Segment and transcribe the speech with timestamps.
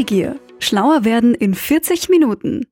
[0.00, 0.40] Neugier.
[0.60, 2.64] Schlauer werden in 40 Minuten.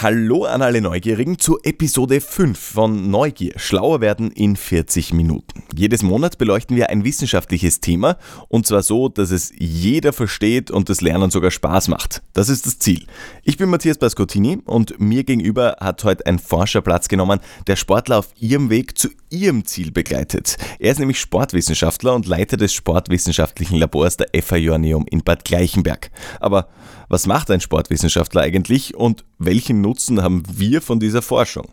[0.00, 3.52] Hallo an alle Neugierigen zu Episode 5 von Neugier.
[3.56, 5.62] Schlauer werden in 40 Minuten.
[5.76, 8.16] Jedes Monat beleuchten wir ein wissenschaftliches Thema
[8.48, 12.22] und zwar so, dass es jeder versteht und das Lernen sogar Spaß macht.
[12.32, 13.04] Das ist das Ziel.
[13.42, 18.20] Ich bin Matthias Bascottini und mir gegenüber hat heute ein Forscher Platz genommen, der Sportler
[18.20, 20.56] auf ihrem Weg zu ihrem Ziel begleitet.
[20.78, 26.10] Er ist nämlich Sportwissenschaftler und Leiter des sportwissenschaftlichen Labors der FA Joanneum in Bad Gleichenberg.
[26.40, 26.68] Aber
[27.08, 31.68] was macht ein Sportwissenschaftler eigentlich und welchen Nutzen haben wir von dieser Forschung?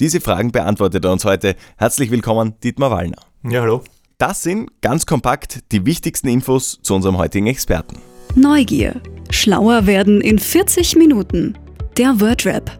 [0.00, 1.56] Diese Fragen beantwortet er uns heute.
[1.76, 3.20] Herzlich willkommen, Dietmar Wallner.
[3.44, 3.82] Ja, hallo.
[4.18, 7.98] Das sind ganz kompakt die wichtigsten Infos zu unserem heutigen Experten.
[8.34, 9.00] Neugier.
[9.30, 11.56] Schlauer werden in 40 Minuten.
[11.96, 12.76] Der Wordrap.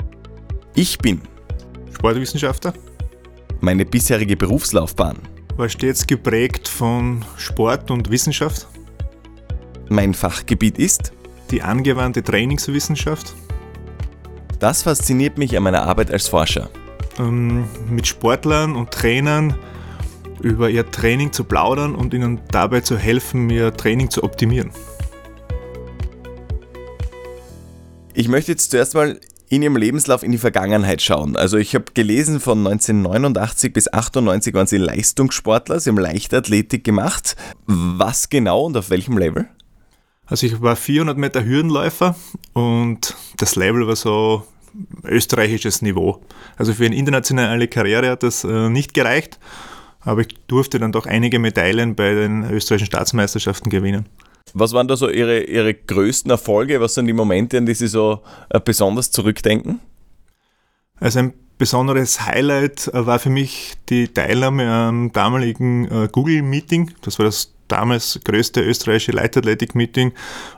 [0.75, 1.21] Ich bin
[1.93, 2.73] Sportwissenschaftler
[3.61, 5.19] meine bisherige Berufslaufbahn.
[5.57, 8.67] war stets geprägt von Sport und Wissenschaft,
[9.89, 11.13] Mein Fachgebiet ist
[11.51, 13.35] die angewandte Trainingswissenschaft,
[14.59, 16.69] Das fasziniert mich an meiner Arbeit als Forscher.
[17.19, 19.55] ähm, mit Sportlern und Trainern
[20.41, 24.71] über ihr Training zu plaudern und ihnen dabei zu helfen, ihr Training zu optimieren.
[28.15, 29.21] Ich möchte jetzt zuerst mal
[29.51, 31.37] in Ihrem Lebenslauf in die Vergangenheit schauen.
[31.37, 37.37] Also ich habe gelesen, von 1989 bis 98 waren Sie Leistungssportler, Sie haben Leichtathletik gemacht.
[37.67, 39.49] Was genau und auf welchem Level?
[40.25, 42.15] Also ich war 400 Meter Hürdenläufer
[42.53, 44.47] und das Level war so
[45.03, 46.23] österreichisches Niveau.
[46.57, 49.41] Also für eine internationale Karriere hat das äh, nicht gereicht,
[49.99, 54.07] aber ich durfte dann doch einige Medaillen bei den österreichischen Staatsmeisterschaften gewinnen.
[54.55, 56.81] Was waren da so Ihre, Ihre größten Erfolge?
[56.81, 59.81] Was sind die Momente, an die Sie so äh, besonders zurückdenken?
[60.99, 66.93] Also ein besonderes Highlight äh, war für mich die Teilnahme am damaligen äh, Google-Meeting.
[67.03, 70.13] Das war das damals größte österreichische Leichtathletik-Meeting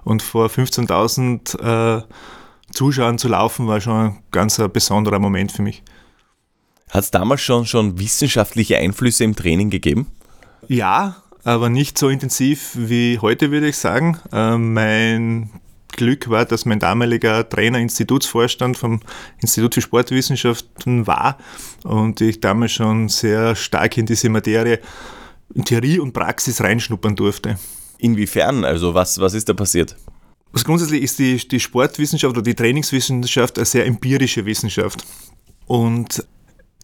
[0.04, 2.02] und vor 15.000 äh,
[2.72, 5.82] Zuschauern zu laufen war schon ein ganz besonderer Moment für mich.
[6.90, 10.10] Hat es damals schon, schon wissenschaftliche Einflüsse im Training gegeben?
[10.68, 14.18] Ja, aber nicht so intensiv wie heute, würde ich sagen.
[14.32, 15.50] Äh, mein
[15.92, 19.00] Glück war, dass mein damaliger Trainer Institutsvorstand vom
[19.40, 21.38] Institut für Sportwissenschaften war
[21.84, 24.80] und ich damals schon sehr stark in diese Materie
[25.54, 27.58] in Theorie und Praxis reinschnuppern durfte.
[27.98, 28.64] Inwiefern?
[28.64, 29.96] Also was, was ist da passiert?
[30.52, 35.04] Also grundsätzlich ist die, die Sportwissenschaft oder die Trainingswissenschaft eine sehr empirische Wissenschaft.
[35.66, 36.24] Und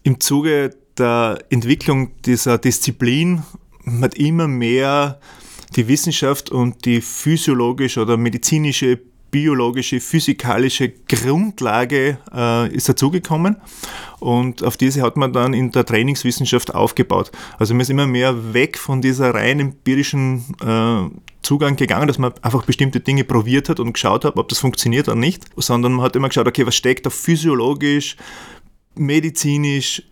[0.03, 3.43] im Zuge der Entwicklung dieser Disziplin
[4.01, 5.19] hat immer mehr
[5.75, 8.99] die Wissenschaft und die physiologische oder medizinische,
[9.31, 13.57] biologische, physikalische Grundlage äh, ist dazugekommen
[14.19, 17.31] und auf diese hat man dann in der Trainingswissenschaft aufgebaut.
[17.57, 22.33] Also man ist immer mehr weg von dieser rein empirischen äh, Zugang gegangen, dass man
[22.41, 26.05] einfach bestimmte Dinge probiert hat und geschaut hat, ob das funktioniert oder nicht, sondern man
[26.05, 28.17] hat immer geschaut, okay, was steckt da physiologisch,
[28.95, 30.03] medizinisch,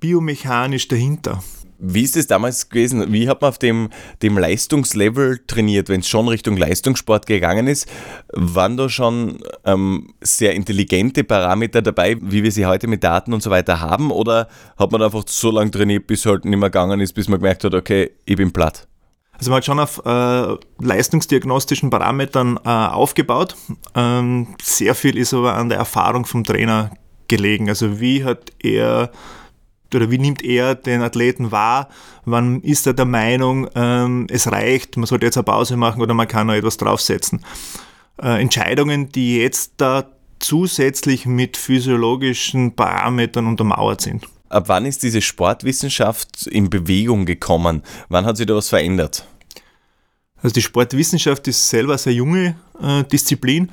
[0.00, 1.42] biomechanisch dahinter.
[1.78, 3.12] Wie ist es damals gewesen?
[3.12, 3.90] Wie hat man auf dem,
[4.22, 7.88] dem Leistungslevel trainiert, wenn es schon Richtung Leistungssport gegangen ist?
[8.32, 13.42] Waren da schon ähm, sehr intelligente Parameter dabei, wie wir sie heute mit Daten und
[13.42, 14.10] so weiter haben?
[14.10, 17.40] Oder hat man einfach so lange trainiert, bis halt nicht mehr gegangen ist, bis man
[17.40, 18.86] gemerkt hat, okay, ich bin platt?
[19.38, 23.56] Also man hat schon auf äh, leistungsdiagnostischen Parametern äh, aufgebaut.
[23.94, 26.90] Ähm, sehr viel ist aber an der Erfahrung vom Trainer
[27.28, 27.68] gelegen.
[27.68, 29.10] Also wie hat er
[29.94, 31.88] oder wie nimmt er den Athleten wahr?
[32.24, 36.14] Wann ist er der Meinung, ähm, es reicht, man sollte jetzt eine Pause machen oder
[36.14, 37.44] man kann noch etwas draufsetzen?
[38.22, 40.06] Äh, Entscheidungen, die jetzt da
[40.38, 44.26] zusätzlich mit physiologischen Parametern untermauert sind.
[44.48, 47.82] Ab wann ist diese Sportwissenschaft in Bewegung gekommen?
[48.08, 49.26] Wann hat sich da was verändert?
[50.42, 53.70] Also die Sportwissenschaft ist selber eine sehr junge äh, Disziplin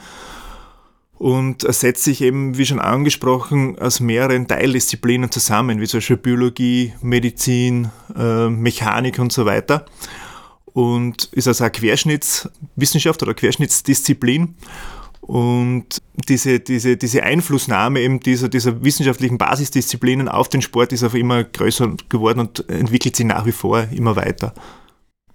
[1.21, 6.93] und setzt sich eben, wie schon angesprochen, aus mehreren Teildisziplinen zusammen, wie zum Beispiel Biologie,
[7.03, 9.85] Medizin, äh, Mechanik und so weiter.
[10.73, 14.55] Und ist also eine Querschnittswissenschaft oder Querschnittsdisziplin.
[15.21, 21.19] Und diese, diese, diese Einflussnahme eben dieser, dieser wissenschaftlichen Basisdisziplinen auf den Sport ist einfach
[21.19, 24.55] immer größer geworden und entwickelt sich nach wie vor immer weiter.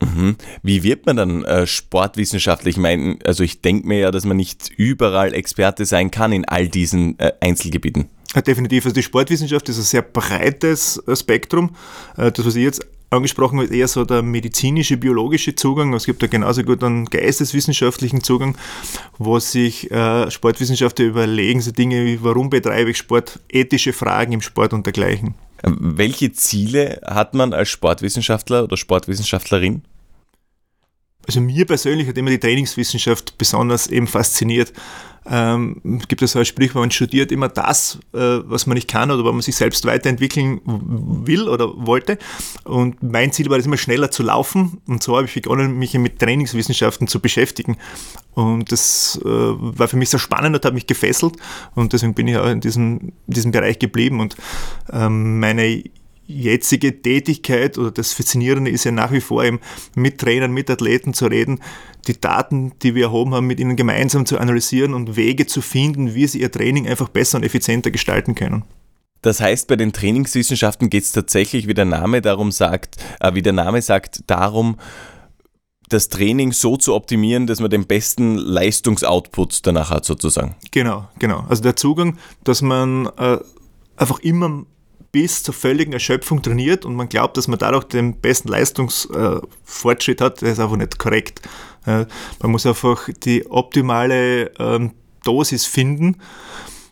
[0.00, 0.36] Mhm.
[0.62, 2.76] Wie wird man dann äh, sportwissenschaftlich?
[2.76, 6.44] Ich meine, also ich denke mir ja, dass man nicht überall Experte sein kann in
[6.44, 8.08] all diesen äh, Einzelgebieten.
[8.34, 8.84] Ja, definitiv.
[8.84, 11.74] Also die Sportwissenschaft ist ein sehr breites äh, Spektrum.
[12.16, 15.94] Äh, Das, was ich jetzt angesprochen ist eher so der medizinische, biologische Zugang.
[15.94, 18.56] Es gibt da genauso gut einen geisteswissenschaftlichen Zugang,
[19.18, 24.40] wo sich äh, Sportwissenschaftler überlegen, so Dinge wie, warum betreibe ich Sport, ethische Fragen im
[24.40, 25.34] Sport und dergleichen.
[25.62, 29.82] Äh, Welche Ziele hat man als Sportwissenschaftler oder Sportwissenschaftlerin?
[31.26, 34.72] Also mir persönlich hat immer die Trainingswissenschaft besonders eben fasziniert.
[35.28, 39.10] Ähm, gibt es so ein Sprichwort, man studiert immer das, äh, was man nicht kann
[39.10, 42.18] oder wo man sich selbst weiterentwickeln will oder wollte.
[42.62, 45.94] Und mein Ziel war es immer schneller zu laufen und so habe ich begonnen, mich
[45.94, 47.76] mit Trainingswissenschaften zu beschäftigen.
[48.34, 51.34] Und das äh, war für mich sehr spannend und hat mich gefesselt
[51.74, 54.36] und deswegen bin ich auch in diesem, diesem Bereich geblieben und
[54.92, 55.82] ähm, meine
[56.26, 59.60] jetzige Tätigkeit oder das Faszinierende ist ja nach wie vor eben
[59.94, 61.60] mit Trainern, mit Athleten zu reden,
[62.08, 66.14] die Daten, die wir erhoben haben, mit ihnen gemeinsam zu analysieren und Wege zu finden,
[66.14, 68.64] wie sie ihr Training einfach besser und effizienter gestalten können.
[69.22, 73.42] Das heißt, bei den Trainingswissenschaften geht es tatsächlich, wie der Name darum sagt, äh, wie
[73.42, 74.76] der Name sagt, darum,
[75.88, 80.56] das Training so zu optimieren, dass man den besten Leistungsoutput danach hat, sozusagen.
[80.72, 81.44] Genau, genau.
[81.48, 83.38] Also der Zugang, dass man äh,
[83.96, 84.64] einfach immer
[85.16, 90.42] bis zur völligen Erschöpfung trainiert und man glaubt, dass man dadurch den besten Leistungsfortschritt hat,
[90.42, 91.40] das ist einfach nicht korrekt.
[91.86, 94.90] Man muss einfach die optimale ähm,
[95.24, 96.18] Dosis finden.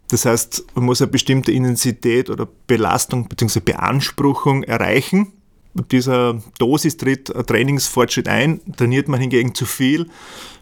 [0.08, 3.60] Das heißt, man muss eine bestimmte Intensität oder Belastung bzw.
[3.60, 5.34] Beanspruchung erreichen.
[5.74, 8.62] Mit dieser Dosis tritt ein Trainingsfortschritt ein.
[8.78, 10.08] Trainiert man hingegen zu viel,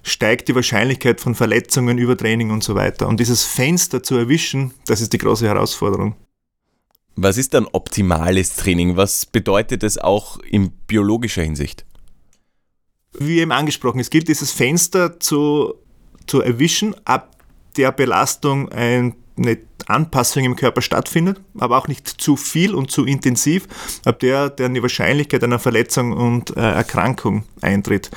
[0.02, 3.06] steigt die Wahrscheinlichkeit von Verletzungen, Übertraining und so weiter.
[3.06, 6.16] Und dieses Fenster zu erwischen, das ist die große Herausforderung.
[7.14, 8.96] Was ist dann optimales Training?
[8.96, 11.84] Was bedeutet es auch in biologischer Hinsicht?
[13.18, 15.74] Wie eben angesprochen, es gilt dieses Fenster zu,
[16.26, 17.36] zu erwischen, ab
[17.76, 19.14] der Belastung eine
[19.86, 23.66] Anpassung im Körper stattfindet, aber auch nicht zu viel und zu intensiv,
[24.04, 28.10] ab der dann die Wahrscheinlichkeit einer Verletzung und äh, Erkrankung eintritt.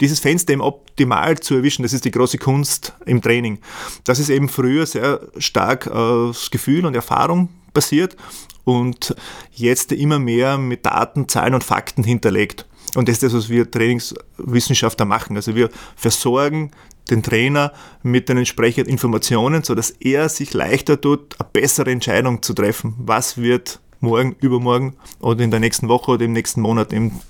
[0.00, 3.58] Dieses Fenster eben optimal zu erwischen, das ist die große Kunst im Training.
[4.04, 8.16] Das ist eben früher sehr stark aus Gefühl und Erfahrung basiert
[8.64, 9.14] und
[9.52, 12.66] jetzt immer mehr mit Daten, Zahlen und Fakten hinterlegt.
[12.94, 15.36] Und das ist das, was wir Trainingswissenschaftler machen.
[15.36, 16.72] Also wir versorgen
[17.10, 17.72] den Trainer
[18.02, 22.94] mit den entsprechenden Informationen, sodass er sich leichter tut, eine bessere Entscheidung zu treffen.
[22.98, 27.20] Was wird morgen, übermorgen oder in der nächsten Woche oder im nächsten Monat eben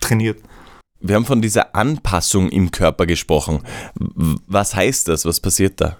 [0.00, 0.40] trainiert.
[1.00, 3.62] Wir haben von dieser Anpassung im Körper gesprochen.
[4.46, 5.24] Was heißt das?
[5.24, 5.96] Was passiert da?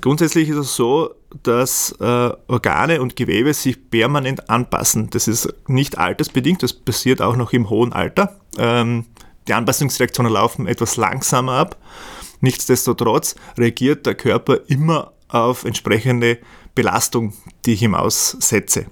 [0.00, 5.10] Grundsätzlich ist es so, dass äh, Organe und Gewebe sich permanent anpassen.
[5.10, 8.40] Das ist nicht altersbedingt, das passiert auch noch im hohen Alter.
[8.56, 9.04] Ähm,
[9.46, 11.76] die Anpassungsreaktionen laufen etwas langsamer ab.
[12.40, 16.38] Nichtsdestotrotz reagiert der Körper immer auf entsprechende
[16.74, 17.34] Belastung,
[17.66, 18.86] die ich ihm aussetze.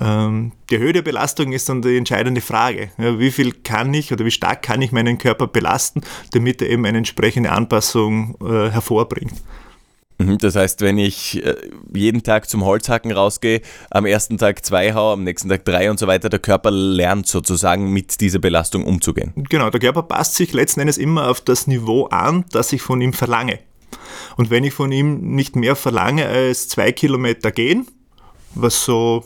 [0.00, 2.90] Ähm, die Höhe der Belastung ist dann die entscheidende Frage.
[2.98, 6.02] Ja, wie viel kann ich oder wie stark kann ich meinen Körper belasten,
[6.32, 9.34] damit er eben eine entsprechende Anpassung äh, hervorbringt.
[10.18, 11.54] Mhm, das heißt, wenn ich äh,
[11.94, 15.98] jeden Tag zum Holzhacken rausgehe, am ersten Tag zwei hau, am nächsten Tag drei und
[15.98, 19.32] so weiter, der Körper lernt sozusagen mit dieser Belastung umzugehen.
[19.48, 23.00] Genau, der Körper passt sich letzten Endes immer auf das Niveau an, das ich von
[23.00, 23.60] ihm verlange.
[24.36, 27.86] Und wenn ich von ihm nicht mehr verlange als zwei Kilometer gehen,
[28.54, 29.24] was so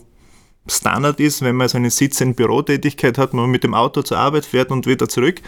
[0.66, 4.18] Standard ist, wenn man so einen Sitz in Bürotätigkeit hat, man mit dem Auto zur
[4.18, 5.40] Arbeit fährt und wieder zurück,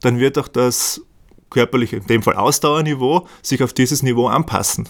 [0.00, 1.02] dann wird auch das
[1.54, 4.88] körperliche, in dem Fall Ausdauerniveau, sich auf dieses Niveau anpassen.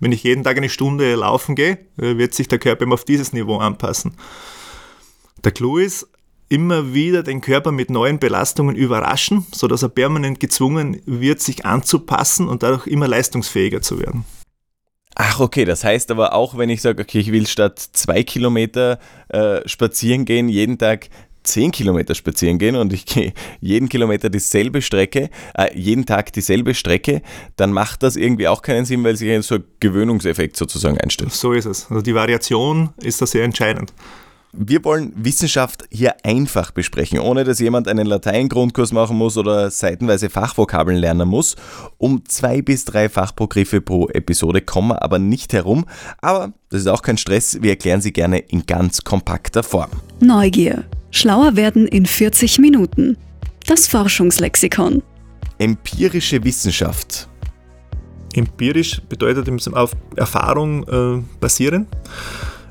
[0.00, 3.04] Wenn ich jeden Tag eine Stunde laufen gehe, äh, wird sich der Körper immer auf
[3.04, 4.16] dieses Niveau anpassen.
[5.44, 6.08] Der Clou ist,
[6.48, 12.48] immer wieder den Körper mit neuen Belastungen überraschen, sodass er permanent gezwungen wird, sich anzupassen
[12.48, 14.24] und dadurch immer leistungsfähiger zu werden.
[15.18, 18.98] Ach, okay, das heißt aber auch, wenn ich sage, okay, ich will statt zwei Kilometer
[19.28, 21.08] äh, spazieren gehen, jeden Tag
[21.46, 26.74] 10 Kilometer spazieren gehen und ich gehe jeden Kilometer dieselbe Strecke, äh, jeden Tag dieselbe
[26.74, 27.22] Strecke,
[27.56, 31.32] dann macht das irgendwie auch keinen Sinn, weil sich so ein Gewöhnungseffekt sozusagen einstellt.
[31.32, 31.86] So ist es.
[31.90, 33.92] Also die Variation ist da sehr entscheidend.
[34.58, 40.30] Wir wollen Wissenschaft hier einfach besprechen, ohne dass jemand einen Latein-Grundkurs machen muss oder seitenweise
[40.30, 41.56] Fachvokabeln lernen muss.
[41.98, 45.84] Um zwei bis drei Fachbegriffe pro Episode kommen wir aber nicht herum.
[46.22, 49.90] Aber das ist auch kein Stress, wir erklären sie gerne in ganz kompakter Form.
[50.20, 50.84] Neugier
[51.16, 53.16] Schlauer werden in 40 Minuten.
[53.66, 55.02] Das Forschungslexikon.
[55.56, 57.26] Empirische Wissenschaft.
[58.34, 61.86] Empirisch bedeutet auf Erfahrung äh, basieren.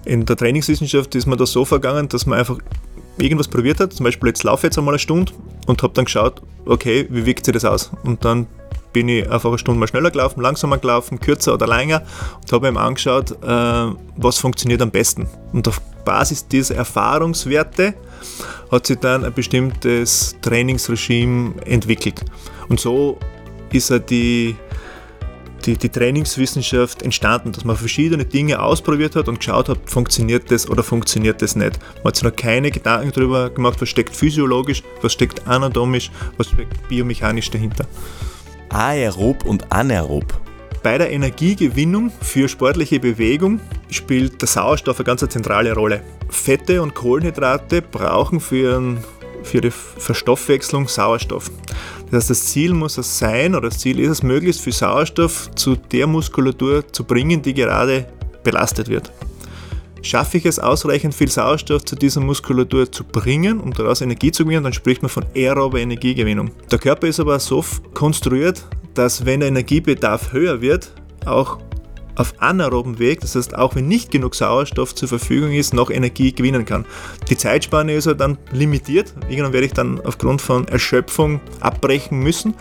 [0.05, 2.59] In der Trainingswissenschaft ist man da so vergangen, dass man einfach
[3.17, 3.93] irgendwas probiert hat.
[3.93, 5.33] Zum Beispiel jetzt laufe ich jetzt einmal eine Stunde
[5.65, 7.91] und habe dann geschaut, okay, wie wirkt sich das aus?
[8.03, 8.45] Und dann
[8.93, 12.03] bin ich einfach eine Stunde mal schneller gelaufen, langsamer gelaufen, kürzer oder länger
[12.41, 15.27] und habe mir angeschaut, äh, was funktioniert am besten.
[15.51, 17.95] Und auf Basis dieser Erfahrungswerte
[18.71, 22.21] hat sich dann ein bestimmtes Trainingsregime entwickelt.
[22.67, 23.19] Und so
[23.71, 24.55] ist er die,
[25.65, 30.69] die, die Trainingswissenschaft entstanden, dass man verschiedene Dinge ausprobiert hat und geschaut hat, funktioniert das
[30.69, 31.79] oder funktioniert das nicht.
[31.97, 36.47] Man hat sich noch keine Gedanken darüber gemacht, was steckt physiologisch, was steckt anatomisch, was
[36.49, 37.85] steckt biomechanisch dahinter.
[38.69, 40.44] Aerob und anaerob.
[40.85, 46.03] Bei der Energiegewinnung für sportliche Bewegung spielt der Sauerstoff eine ganz zentrale Rolle.
[46.29, 49.03] Fette und Kohlenhydrate brauchen für, ein,
[49.41, 51.49] für die Verstoffwechslung Sauerstoff.
[52.11, 55.49] Das heißt, das Ziel muss es sein, oder das Ziel ist es, möglichst viel Sauerstoff
[55.55, 58.05] zu der Muskulatur zu bringen, die gerade
[58.43, 59.11] belastet wird.
[60.03, 64.43] Schaffe ich es, ausreichend viel Sauerstoff zu dieser Muskulatur zu bringen, um daraus Energie zu
[64.43, 66.51] gewinnen, dann spricht man von aerober Energiegewinnung.
[66.69, 67.65] Der Körper ist aber so
[67.95, 68.63] konstruiert,
[68.95, 70.91] dass wenn der Energiebedarf höher wird,
[71.25, 71.59] auch
[72.15, 76.31] auf anaeroben Weg, das heißt auch wenn nicht genug Sauerstoff zur Verfügung ist, noch Energie
[76.31, 76.85] gewinnen kann.
[77.29, 79.13] Die Zeitspanne ist halt dann limitiert.
[79.29, 82.55] Irgendwann werde ich dann aufgrund von Erschöpfung abbrechen müssen.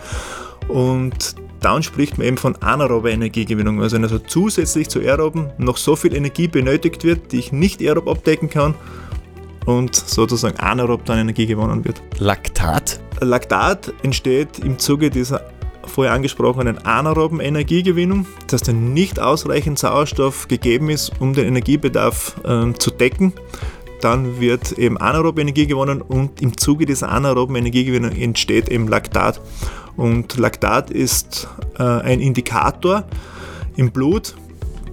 [0.67, 3.81] Und dann spricht man eben von anaerober Energiegewinnung.
[3.81, 7.81] Also wenn also zusätzlich zu aeroben noch so viel Energie benötigt wird, die ich nicht
[7.81, 8.75] aerob abdecken kann
[9.65, 12.01] und sozusagen anaerob dann Energie gewonnen wird.
[12.19, 12.99] Laktat?
[13.21, 15.41] Laktat entsteht im Zuge dieser
[15.87, 22.73] vorher angesprochenen anaeroben Energiegewinnung, dass dann nicht ausreichend Sauerstoff gegeben ist, um den Energiebedarf äh,
[22.73, 23.33] zu decken.
[24.01, 29.41] Dann wird eben anaerobe Energie gewonnen und im Zuge dieser anaeroben Energiegewinnung entsteht eben Laktat.
[29.95, 33.05] Und Laktat ist äh, ein Indikator
[33.75, 34.35] im Blut.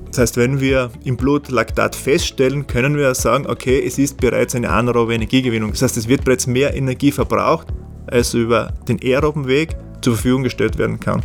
[0.08, 4.54] Das heißt, wenn wir im Blut Laktat feststellen, können wir sagen, okay, es ist bereits
[4.54, 5.70] eine anaerobe Energiegewinnung.
[5.70, 7.68] Das heißt, es wird bereits mehr Energie verbraucht,
[8.06, 9.70] als über den aeroben Weg
[10.02, 11.22] zur Verfügung gestellt werden kann.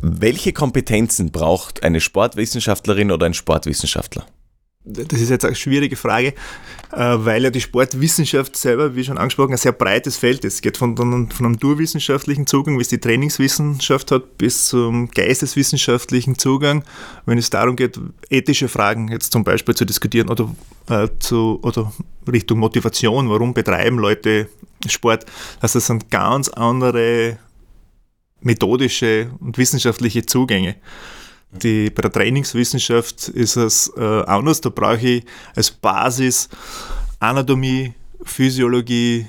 [0.00, 4.26] Welche Kompetenzen braucht eine Sportwissenschaftlerin oder ein Sportwissenschaftler?
[4.90, 6.28] Das ist jetzt eine schwierige Frage,
[6.92, 10.54] äh, weil ja die Sportwissenschaft selber, wie schon angesprochen, ein sehr breites Feld ist.
[10.54, 16.38] Es geht von, von einem naturwissenschaftlichen Zugang, wie es die Trainingswissenschaft hat, bis zum geisteswissenschaftlichen
[16.38, 16.84] Zugang,
[17.26, 20.54] wenn es darum geht, ethische Fragen jetzt zum Beispiel zu diskutieren oder,
[20.88, 21.92] äh, zu, oder
[22.30, 24.48] Richtung Motivation, warum betreiben Leute
[24.86, 25.26] Sport.
[25.60, 27.38] Also das sind ganz andere
[28.40, 30.76] methodische und wissenschaftliche Zugänge.
[31.50, 34.60] Die, bei der Trainingswissenschaft ist es äh, anders.
[34.60, 35.24] Da brauche ich
[35.54, 36.48] als Basis
[37.20, 39.26] Anatomie, Physiologie,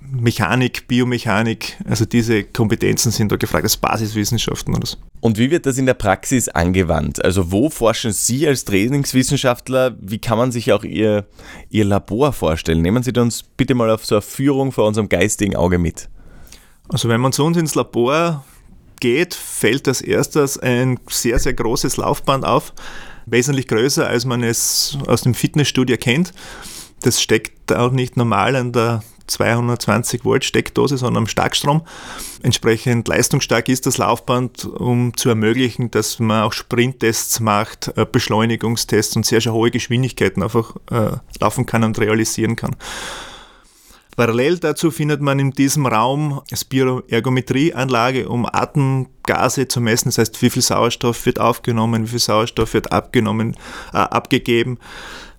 [0.00, 1.76] Mechanik, Biomechanik.
[1.84, 4.74] Also diese Kompetenzen sind da gefragt als Basiswissenschaften.
[4.74, 4.96] Oder so.
[5.20, 7.24] Und wie wird das in der Praxis angewandt?
[7.24, 9.96] Also wo forschen Sie als Trainingswissenschaftler?
[10.00, 11.26] Wie kann man sich auch Ihr,
[11.68, 12.82] Ihr Labor vorstellen?
[12.82, 16.08] Nehmen Sie uns bitte mal auf so eine Führung vor unserem geistigen Auge mit.
[16.88, 18.44] Also wenn man zu uns ins Labor
[19.00, 22.72] geht, fällt als erstes ein sehr, sehr großes Laufband auf,
[23.26, 26.32] wesentlich größer, als man es aus dem Fitnessstudio kennt.
[27.02, 31.82] Das steckt auch nicht normal an der 220 Volt Steckdose, sondern am Starkstrom.
[32.42, 39.16] Entsprechend leistungsstark ist das Laufband, um zu ermöglichen, dass man auch Sprinttests macht, äh, Beschleunigungstests
[39.16, 42.76] und sehr, sehr hohe Geschwindigkeiten einfach äh, laufen kann und realisieren kann.
[44.20, 50.50] Parallel dazu findet man in diesem Raum Spiroergometrieanlage, um Atemgase zu messen, das heißt, wie
[50.50, 53.56] viel Sauerstoff wird aufgenommen, wie viel Sauerstoff wird abgenommen,
[53.94, 54.78] äh, abgegeben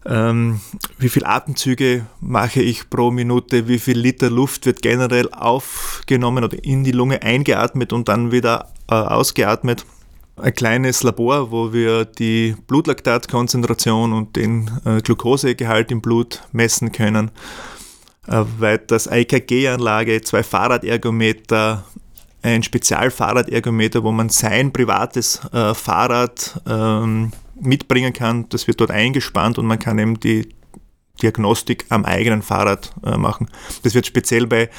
[0.08, 0.62] ähm,
[0.98, 6.58] wie viele Atemzüge mache ich pro Minute, wie viel Liter Luft wird generell aufgenommen oder
[6.64, 9.86] in die Lunge eingeatmet und dann wieder äh, ausgeatmet.
[10.38, 17.30] Ein kleines Labor, wo wir die Blutlaktatkonzentration und den äh, Glukosegehalt im Blut messen können.
[18.28, 21.86] Äh, weiters EKG-Anlage, zwei Fahrradergometer,
[22.44, 28.48] ein Spezialfahrradergometer, wo man sein privates äh, Fahrrad ähm, mitbringen kann.
[28.50, 30.50] Das wird dort eingespannt und man kann eben die
[31.22, 33.50] Diagnostik am eigenen Fahrrad äh, machen.
[33.84, 34.70] Das wird speziell bei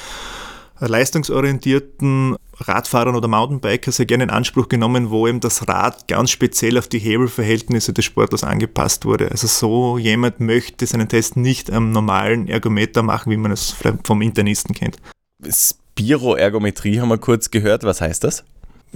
[0.79, 6.77] leistungsorientierten Radfahrern oder Mountainbiker sehr gerne in Anspruch genommen, wo eben das Rad ganz speziell
[6.77, 9.31] auf die Hebelverhältnisse des Sportlers angepasst wurde.
[9.31, 14.21] Also so jemand möchte seinen Test nicht am normalen Ergometer machen, wie man es vom
[14.21, 14.97] Internisten kennt.
[15.43, 17.83] Spiroergometrie haben wir kurz gehört.
[17.83, 18.43] Was heißt das?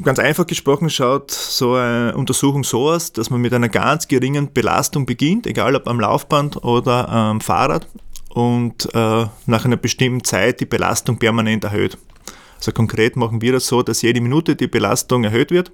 [0.04, 4.54] Ganz einfach gesprochen schaut so eine Untersuchung so aus, dass man mit einer ganz geringen
[4.54, 7.88] Belastung beginnt, egal ob am Laufband oder am Fahrrad,
[8.30, 11.98] und äh, nach einer bestimmten Zeit die Belastung permanent erhöht.
[12.58, 15.72] Also konkret machen wir das so, dass jede Minute die Belastung erhöht wird,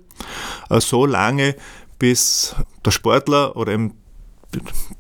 [0.70, 1.56] äh, so lange
[2.00, 3.94] bis der Sportler oder eben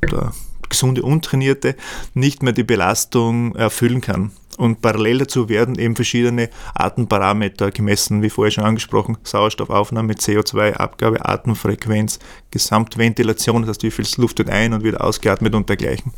[0.01, 0.31] der
[0.69, 1.75] gesunde Untrainierte
[2.13, 4.31] nicht mehr die Belastung erfüllen kann.
[4.57, 12.19] Und parallel dazu werden eben verschiedene Atemparameter gemessen, wie vorher schon angesprochen, Sauerstoffaufnahme, CO2-Abgabe, Atemfrequenz,
[12.51, 16.13] Gesamtventilation, das heißt, wie viel Luft wird ein und wieder ausgeatmet und dergleichen.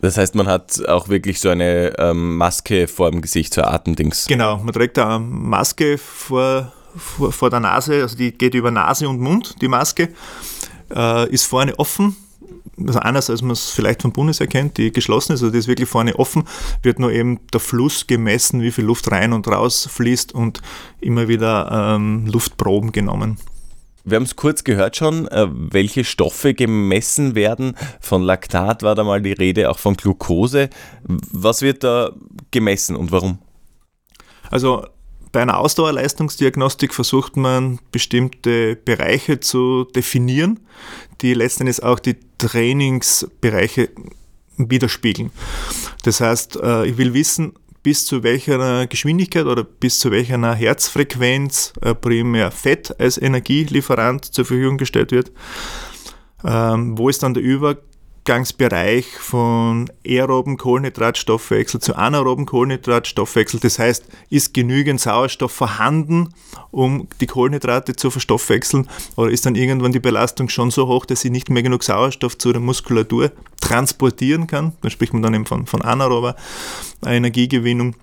[0.00, 3.68] Das heißt, man hat auch wirklich so eine ähm, Maske vor dem Gesicht, so ein
[3.68, 4.26] Atemdings.
[4.26, 9.08] Genau, man trägt eine Maske vor vor, vor der Nase, also die geht über Nase
[9.08, 10.10] und Mund, die Maske,
[10.94, 12.16] äh, ist vorne offen,
[12.78, 15.68] also anders als man es vielleicht vom Bundes erkennt, die geschlossen ist, also die ist
[15.68, 16.44] wirklich vorne offen,
[16.82, 20.60] wird nur eben der Fluss gemessen, wie viel Luft rein und raus fließt und
[21.00, 23.38] immer wieder ähm, Luftproben genommen.
[24.04, 27.76] Wir haben es kurz gehört schon, äh, welche Stoffe gemessen werden.
[28.00, 30.70] Von Laktat war da mal die Rede, auch von Glucose.
[31.04, 32.12] Was wird da
[32.50, 33.38] gemessen und warum?
[34.50, 34.86] Also
[35.30, 40.60] bei einer Ausdauerleistungsdiagnostik versucht man bestimmte Bereiche zu definieren,
[41.22, 43.88] die letztendlich auch die Trainingsbereiche
[44.58, 45.30] widerspiegeln.
[46.04, 51.72] Das heißt, äh, ich will wissen, bis zu welcher Geschwindigkeit oder bis zu welcher Herzfrequenz
[51.80, 55.32] äh, primär Fett als Energielieferant zur Verfügung gestellt wird.
[56.44, 57.91] Ähm, wo ist dann der Übergang?
[58.24, 63.58] Übergangsbereich von aeroben Kohlenhydratstoffwechsel zu anaeroben Kohlenhydratstoffwechsel.
[63.58, 66.28] Das heißt, ist genügend Sauerstoff vorhanden,
[66.70, 68.88] um die Kohlenhydrate zu verstoffwechseln?
[69.16, 72.38] Oder ist dann irgendwann die Belastung schon so hoch, dass sie nicht mehr genug Sauerstoff
[72.38, 74.72] zu der Muskulatur transportieren kann?
[74.82, 76.36] Da spricht man dann eben von, von anaerober
[77.04, 77.96] Energiegewinnung.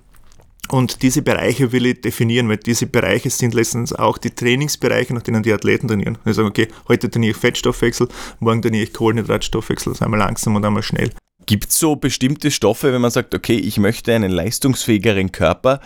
[0.71, 5.23] Und diese Bereiche will ich definieren, weil diese Bereiche sind letztens auch die Trainingsbereiche, nach
[5.23, 6.19] denen die Athleten trainieren.
[6.25, 8.07] Die sagen, okay, heute trainiere ich Fettstoffwechsel,
[8.39, 11.09] morgen trainiere ich Kohlenhydratstoffwechsel, das einmal langsam und einmal schnell.
[11.47, 15.81] Gibt es so bestimmte Stoffe, wenn man sagt, okay, ich möchte einen leistungsfähigeren Körper,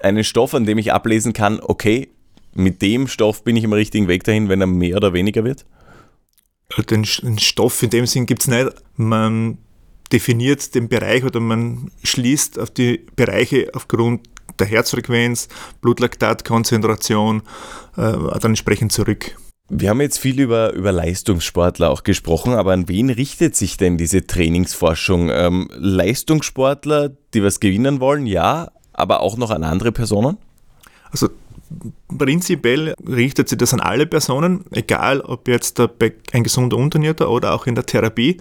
[0.00, 2.08] einen Stoff, an dem ich ablesen kann, okay,
[2.54, 5.66] mit dem Stoff bin ich im richtigen Weg dahin, wenn er mehr oder weniger wird?
[6.88, 8.70] Den, Stoff in dem Sinn gibt es nicht.
[8.96, 9.58] Man
[10.12, 15.48] definiert den Bereich oder man schließt auf die Bereiche aufgrund der Herzfrequenz,
[15.80, 17.42] Blutlaktatkonzentration
[17.96, 19.36] äh, dann entsprechend zurück.
[19.70, 23.96] Wir haben jetzt viel über, über Leistungssportler auch gesprochen, aber an wen richtet sich denn
[23.96, 25.30] diese Trainingsforschung?
[25.30, 30.36] Ähm, Leistungssportler, die was gewinnen wollen, ja, aber auch noch an andere Personen?
[31.10, 31.30] Also
[32.18, 37.66] prinzipiell richtet sich das an alle Personen, egal ob jetzt ein gesunder Untrainierter oder auch
[37.66, 38.36] in der Therapie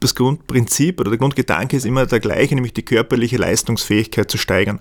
[0.00, 4.80] das Grundprinzip oder der Grundgedanke ist immer der gleiche, nämlich die körperliche Leistungsfähigkeit zu steigern.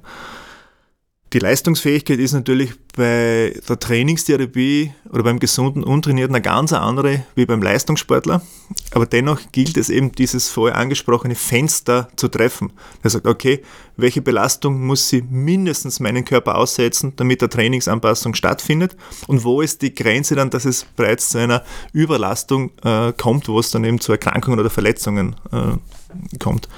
[1.33, 7.45] Die Leistungsfähigkeit ist natürlich bei der Trainingstherapie oder beim gesunden Untrainierten eine ganz andere wie
[7.45, 8.41] beim Leistungssportler.
[8.91, 12.71] Aber dennoch gilt es eben, dieses vorher angesprochene Fenster zu treffen.
[13.03, 13.61] Er sagt, okay,
[13.97, 18.95] welche Belastung muss sie mindestens meinen Körper aussetzen, damit der Trainingsanpassung stattfindet?
[19.27, 23.59] Und wo ist die Grenze dann, dass es bereits zu einer Überlastung äh, kommt, wo
[23.59, 26.69] es dann eben zu Erkrankungen oder Verletzungen äh, kommt?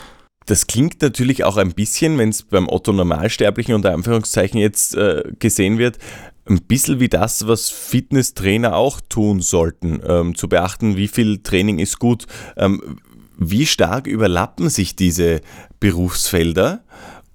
[0.50, 5.22] Das klingt natürlich auch ein bisschen, wenn es beim Otto Normalsterblichen unter Anführungszeichen jetzt äh,
[5.38, 6.00] gesehen wird,
[6.48, 11.78] ein bisschen wie das, was Fitnesstrainer auch tun sollten, ähm, zu beachten, wie viel Training
[11.78, 12.26] ist gut.
[12.58, 12.98] Ähm,
[13.38, 15.42] wie stark überlappen sich diese
[15.80, 16.84] Berufsfelder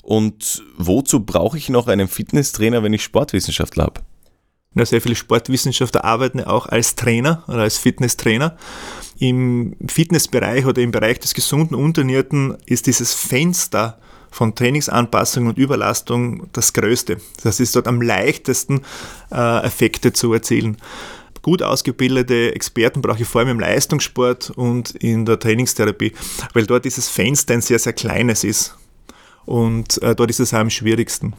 [0.02, 4.00] und wozu brauche ich noch einen Fitnesstrainer, wenn ich Sportwissenschaftler habe?
[4.74, 8.56] Ja, sehr viele Sportwissenschaftler arbeiten auch als Trainer oder als Fitnesstrainer.
[9.20, 13.98] Im Fitnessbereich oder im Bereich des gesunden Untrainierten ist dieses Fenster
[14.32, 17.18] von Trainingsanpassung und Überlastung das größte.
[17.44, 18.82] Das ist dort am leichtesten
[19.30, 20.76] äh, Effekte zu erzielen.
[21.40, 26.14] Gut ausgebildete Experten brauche ich vor allem im Leistungssport und in der Trainingstherapie,
[26.52, 28.76] weil dort dieses Fenster ein sehr, sehr kleines ist.
[29.44, 31.34] Und äh, dort ist es auch am schwierigsten.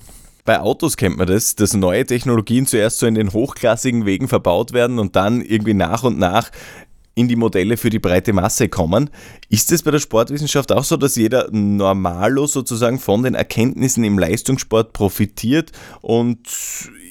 [0.45, 4.73] Bei Autos kennt man das, dass neue Technologien zuerst so in den hochklassigen Wegen verbaut
[4.73, 6.51] werden und dann irgendwie nach und nach
[7.15, 9.09] in die Modelle für die breite Masse kommen.
[9.49, 14.19] Ist es bei der Sportwissenschaft auch so, dass jeder Normalo sozusagen von den Erkenntnissen im
[14.19, 16.47] Leistungssport profitiert und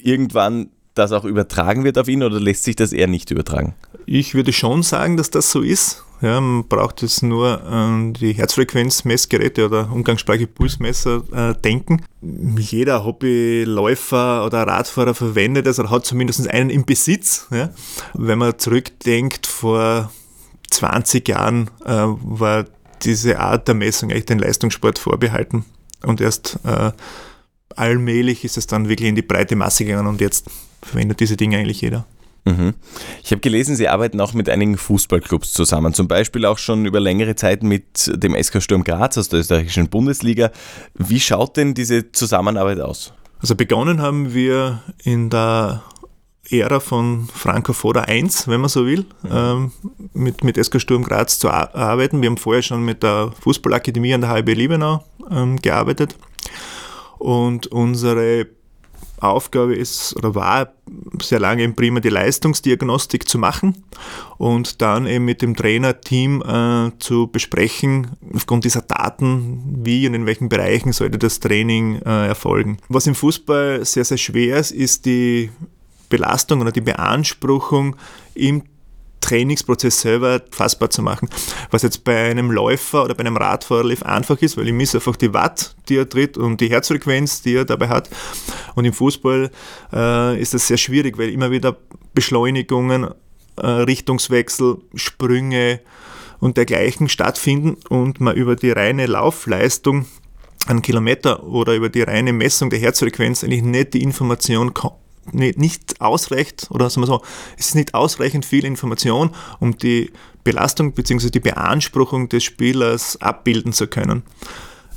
[0.01, 3.75] irgendwann das auch übertragen wird auf ihn oder lässt sich das eher nicht übertragen?
[4.05, 6.04] Ich würde schon sagen, dass das so ist.
[6.25, 12.03] Ja, man braucht jetzt nur an die Herzfrequenzmessgeräte oder umgangssprachliche Pulsmesser äh, denken.
[12.57, 17.45] Jeder Hobbyläufer oder Radfahrer verwendet es oder hat zumindest einen im Besitz.
[17.51, 17.69] Ja.
[18.15, 20.11] Wenn man zurückdenkt, vor
[20.71, 22.65] 20 Jahren äh, war
[23.03, 25.63] diese Art der Messung eigentlich den Leistungssport vorbehalten.
[26.01, 26.91] Und erst äh,
[27.75, 30.49] allmählich ist es dann wirklich in die breite Masse gegangen und jetzt
[30.81, 32.07] verwendet diese Dinge eigentlich jeder.
[32.45, 32.75] Mhm.
[33.23, 36.99] Ich habe gelesen, Sie arbeiten auch mit einigen Fußballclubs zusammen, zum Beispiel auch schon über
[36.99, 40.51] längere Zeit mit dem SK Sturm Graz aus der österreichischen Bundesliga.
[40.93, 43.13] Wie schaut denn diese Zusammenarbeit aus?
[43.39, 45.83] Also begonnen haben wir in der
[46.49, 49.29] Ära von Franco Foda 1, wenn man so will, mhm.
[49.31, 49.71] ähm,
[50.13, 52.21] mit, mit SK Sturm Graz zu arbeiten.
[52.21, 56.15] Wir haben vorher schon mit der Fußballakademie an der HB Liebenau ähm, gearbeitet.
[57.17, 58.47] Und unsere
[59.19, 60.73] Aufgabe ist oder war
[61.21, 63.83] sehr lange im Prima die Leistungsdiagnostik zu machen
[64.37, 70.25] und dann eben mit dem Trainerteam äh, zu besprechen, aufgrund dieser Daten, wie und in
[70.25, 72.77] welchen Bereichen sollte das Training äh, erfolgen.
[72.89, 75.49] Was im Fußball sehr, sehr schwer ist, ist die
[76.09, 77.95] Belastung oder die Beanspruchung
[78.35, 78.63] im
[79.21, 81.29] Trainingsprozess selber fassbar zu machen.
[81.71, 85.15] Was jetzt bei einem Läufer oder bei einem Radfahrer einfach ist, weil ich misse einfach
[85.15, 88.09] die Watt, die er tritt und die Herzfrequenz, die er dabei hat.
[88.75, 89.49] Und im Fußball
[89.93, 91.77] äh, ist das sehr schwierig, weil immer wieder
[92.13, 93.09] Beschleunigungen,
[93.57, 95.79] äh, Richtungswechsel, Sprünge
[96.39, 100.05] und dergleichen stattfinden und man über die reine Laufleistung
[100.67, 104.73] an Kilometer oder über die reine Messung der Herzfrequenz eigentlich nicht die Information
[105.31, 107.21] nicht ausreicht, oder sagen wir so,
[107.57, 110.11] es ist nicht ausreichend viel Information, um die
[110.43, 111.29] Belastung bzw.
[111.29, 114.23] die Beanspruchung des Spielers abbilden zu können.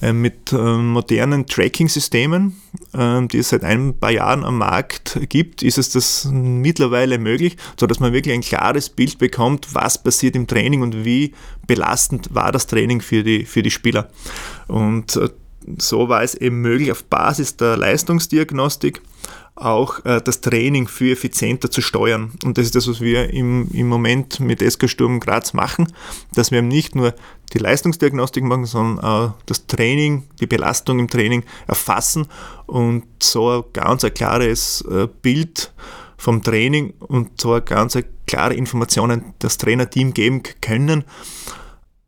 [0.00, 2.54] Ähm, mit ähm, modernen Tracking-Systemen,
[2.94, 7.56] ähm, die es seit ein paar Jahren am Markt gibt, ist es das mittlerweile möglich,
[7.78, 11.34] sodass man wirklich ein klares Bild bekommt, was passiert im Training und wie
[11.66, 14.08] belastend war das Training für die, für die Spieler.
[14.68, 15.30] Und äh,
[15.78, 19.02] so war es eben möglich, auf Basis der Leistungsdiagnostik
[19.60, 22.32] auch äh, das Training für effizienter zu steuern.
[22.44, 25.92] Und das ist das, was wir im, im Moment mit SK Sturm Graz machen,
[26.34, 27.14] dass wir nicht nur
[27.52, 32.26] die Leistungsdiagnostik machen, sondern auch das Training, die Belastung im Training erfassen
[32.66, 35.72] und so ein ganz ein klares äh, Bild
[36.16, 41.04] vom Training und so ganz klare Informationen das Trainerteam geben können.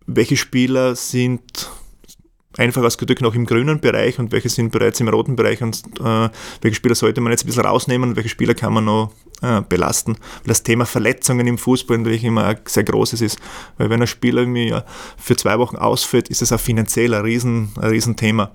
[0.07, 1.71] Welche Spieler sind
[2.61, 6.29] einfach ausgedrückt noch im grünen Bereich und welche sind bereits im roten Bereich und äh,
[6.61, 9.63] welche Spieler sollte man jetzt ein bisschen rausnehmen und welche Spieler kann man noch äh,
[9.63, 10.13] belasten.
[10.15, 13.39] Weil das Thema Verletzungen im Fußball natürlich immer ein sehr großes ist.
[13.79, 14.85] Weil wenn ein Spieler mir
[15.17, 18.51] für zwei Wochen ausfällt, ist das auch finanziell ein, Riesen, ein Riesenthema.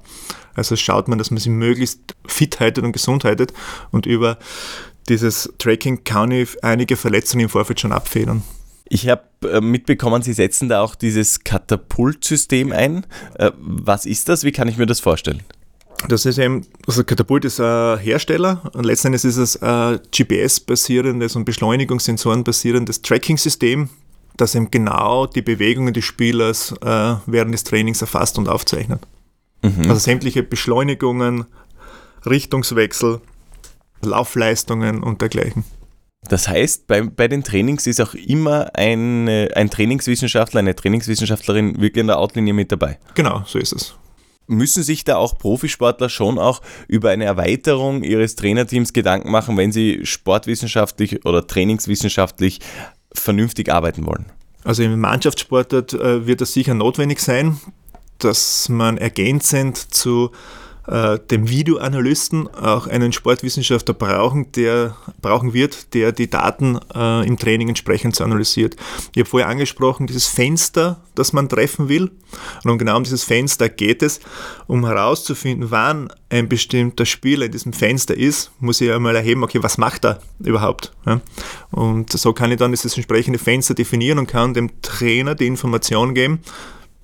[0.53, 3.53] Also schaut man, dass man sie möglichst fit haltet und gesund haltet
[3.91, 4.37] und über
[5.09, 8.43] dieses Tracking kann ich einige Verletzungen im Vorfeld schon abfedern.
[8.87, 13.05] Ich habe äh, mitbekommen, Sie setzen da auch dieses Katapultsystem ein.
[13.35, 14.43] Äh, was ist das?
[14.43, 15.41] Wie kann ich mir das vorstellen?
[16.07, 21.35] Das ist eben, also Katapult ist ein Hersteller und letzten Endes ist es ein GPS-basierendes
[21.35, 23.89] und Beschleunigungssensoren basierendes Tracking-System,
[24.37, 29.01] das eben genau die Bewegungen des Spielers äh, während des Trainings erfasst und aufzeichnet.
[29.63, 29.89] Mhm.
[29.89, 31.45] Also sämtliche Beschleunigungen,
[32.25, 33.21] Richtungswechsel,
[34.03, 35.63] Laufleistungen und dergleichen.
[36.29, 42.01] Das heißt, bei, bei den Trainings ist auch immer ein, ein Trainingswissenschaftler, eine Trainingswissenschaftlerin wirklich
[42.01, 42.97] in der Outlinie mit dabei.
[43.13, 43.95] Genau, so ist es.
[44.47, 49.71] Müssen sich da auch Profisportler schon auch über eine Erweiterung ihres Trainerteams Gedanken machen, wenn
[49.71, 52.59] sie sportwissenschaftlich oder trainingswissenschaftlich
[53.11, 54.25] vernünftig arbeiten wollen?
[54.63, 57.59] Also im Mannschaftssport äh, wird das sicher notwendig sein,
[58.19, 60.31] dass man ergänzend zu
[60.87, 67.37] äh, dem Videoanalysten auch einen Sportwissenschaftler brauchen, der brauchen wird, der die Daten äh, im
[67.37, 68.75] Training entsprechend analysiert.
[69.13, 72.11] Ich habe vorher angesprochen, dieses Fenster, das man treffen will.
[72.63, 74.19] Und um genau um dieses Fenster geht es,
[74.67, 79.63] um herauszufinden, wann ein bestimmter Spieler in diesem Fenster ist, muss ich einmal erheben, okay,
[79.63, 80.91] was macht er überhaupt?
[81.05, 81.21] Ja?
[81.71, 86.13] Und so kann ich dann dieses entsprechende Fenster definieren und kann dem Trainer die Information
[86.13, 86.41] geben,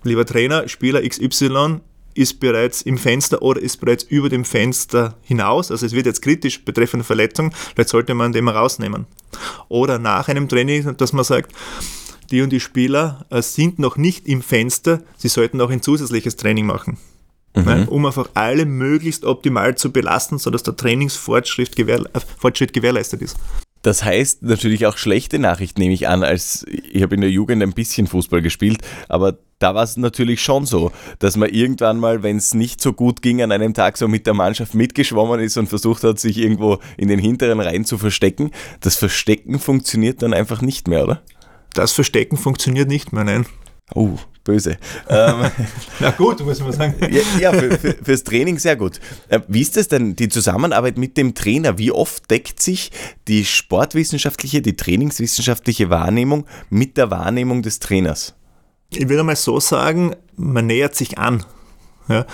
[0.04, 1.80] lieber Trainer, Spieler XY
[2.13, 5.71] ist bereits im Fenster oder ist bereits über dem Fenster hinaus.
[5.71, 9.06] Also es wird jetzt kritisch betreffend Verletzung, vielleicht sollte man den mal rausnehmen.
[9.69, 11.54] Oder nach einem Training, dass man sagt,
[12.32, 16.36] die und die Spieler äh, sind noch nicht im Fenster, sie sollten auch ein zusätzliches
[16.36, 16.97] Training machen.
[17.54, 17.89] Mhm.
[17.89, 23.36] um einfach alle möglichst optimal zu belasten, sodass der Trainingsfortschritt äh, gewährleistet ist.
[23.82, 27.63] Das heißt natürlich auch schlechte Nachricht, nehme ich an, als ich habe in der Jugend
[27.63, 32.24] ein bisschen Fußball gespielt, aber da war es natürlich schon so, dass man irgendwann mal,
[32.24, 35.58] wenn es nicht so gut ging, an einem Tag so mit der Mannschaft mitgeschwommen ist
[35.58, 38.52] und versucht hat, sich irgendwo in den hinteren Reihen zu verstecken.
[38.80, 41.22] Das Verstecken funktioniert dann einfach nicht mehr, oder?
[41.74, 43.46] Das Verstecken funktioniert nicht mehr, nein.
[43.94, 44.77] Oh, böse.
[45.10, 45.51] ähm,
[45.99, 46.95] Na gut, muss man sagen.
[47.12, 48.99] ja, ja für, für, fürs Training sehr gut.
[49.30, 51.77] Äh, wie ist das denn, die Zusammenarbeit mit dem Trainer?
[51.77, 52.91] Wie oft deckt sich
[53.27, 58.34] die sportwissenschaftliche, die trainingswissenschaftliche Wahrnehmung mit der Wahrnehmung des Trainers?
[58.89, 61.45] Ich würde mal so sagen, man nähert sich an.
[62.08, 62.25] Ja.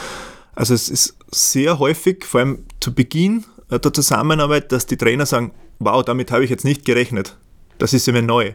[0.55, 5.51] Also es ist sehr häufig, vor allem zu Beginn der Zusammenarbeit, dass die Trainer sagen,
[5.79, 7.37] wow, damit habe ich jetzt nicht gerechnet.
[7.77, 8.53] Das ist immer neu.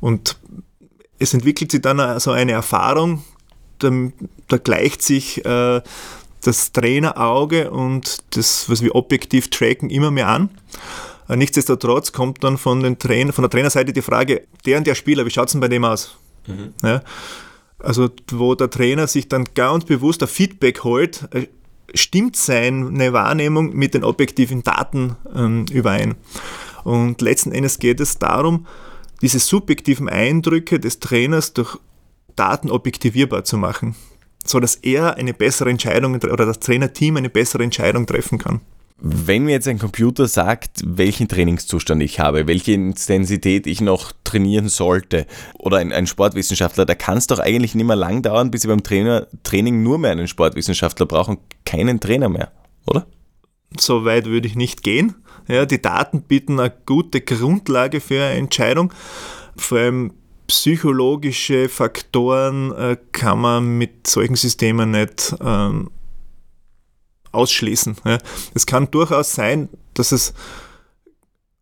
[0.00, 0.38] Und
[1.22, 3.24] es entwickelt sich dann also eine Erfahrung,
[3.78, 3.90] da,
[4.48, 5.80] da gleicht sich äh,
[6.42, 10.50] das Trainerauge und das, was wir objektiv tracken, immer mehr an.
[11.28, 14.94] Äh, nichtsdestotrotz kommt dann von, den Trainer, von der Trainerseite die Frage, der und der
[14.94, 16.16] Spieler, wie schaut es denn bei dem aus?
[16.46, 16.74] Mhm.
[16.82, 17.02] Ja,
[17.78, 21.46] also wo der Trainer sich dann ganz bewusst ein Feedback holt, äh,
[21.94, 26.14] stimmt seine Wahrnehmung mit den objektiven Daten ähm, überein.
[26.84, 28.66] Und letzten Endes geht es darum,
[29.22, 31.78] diese subjektiven Eindrücke des Trainers durch
[32.36, 33.94] Daten objektivierbar zu machen,
[34.44, 38.60] so dass er eine bessere Entscheidung oder das Trainerteam eine bessere Entscheidung treffen kann.
[39.04, 44.68] Wenn mir jetzt ein Computer sagt, welchen Trainingszustand ich habe, welche Intensität ich noch trainieren
[44.68, 45.26] sollte,
[45.58, 48.68] oder ein, ein Sportwissenschaftler, da kann es doch eigentlich nicht mehr lang dauern, bis ich
[48.68, 52.52] beim Trainer, Training nur mehr einen Sportwissenschaftler brauche und keinen Trainer mehr,
[52.86, 53.06] oder?
[53.78, 55.14] So weit würde ich nicht gehen.
[55.48, 58.92] Ja, die Daten bieten eine gute Grundlage für eine Entscheidung.
[59.56, 60.12] Vor allem
[60.46, 65.90] psychologische Faktoren äh, kann man mit solchen Systemen nicht ähm,
[67.32, 67.96] ausschließen.
[68.04, 68.18] Ja.
[68.54, 70.34] Es kann durchaus sein, dass es,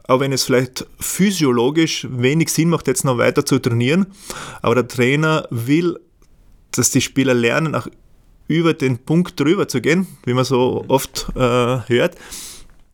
[0.09, 4.07] auch wenn es vielleicht physiologisch wenig Sinn macht, jetzt noch weiter zu trainieren,
[4.61, 5.99] aber der Trainer will,
[6.73, 7.87] dass die Spieler lernen, auch
[8.51, 12.17] über den Punkt drüber zu gehen, wie man so oft äh, hört,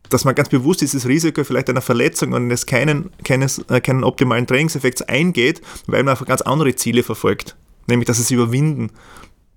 [0.09, 4.03] dass man ganz bewusst dieses Risiko vielleicht einer Verletzung und eines keinen, keines, äh, keinen
[4.03, 7.57] optimalen Trainingseffekts eingeht, weil man einfach ganz andere Ziele verfolgt.
[7.87, 8.91] Nämlich, dass sie es überwinden,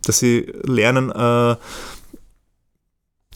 [0.04, 1.56] dass sie lernen äh,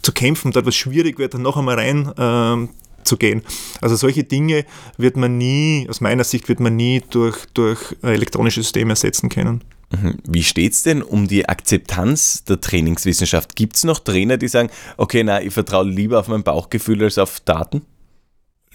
[0.00, 3.42] zu kämpfen, dort was schwierig wird, dann noch einmal rein äh, zu gehen.
[3.82, 4.64] Also solche Dinge
[4.96, 9.62] wird man nie, aus meiner Sicht, wird man nie durch, durch elektronische Systeme ersetzen können.
[9.90, 10.18] Mhm.
[10.26, 13.56] Wie steht es denn um die Akzeptanz der Trainingswissenschaft?
[13.56, 17.18] Gibt es noch Trainer, die sagen, okay, na, ich vertraue lieber auf mein Bauchgefühl als
[17.18, 17.82] auf Daten?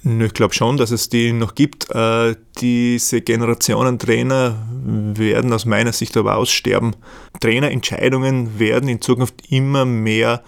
[0.04, 1.90] Ich glaube schon, dass es die noch gibt.
[1.94, 6.96] Äh, diese Generationen Trainer werden aus meiner Sicht aber aussterben.
[7.42, 10.42] Trainerentscheidungen werden in Zukunft immer mehr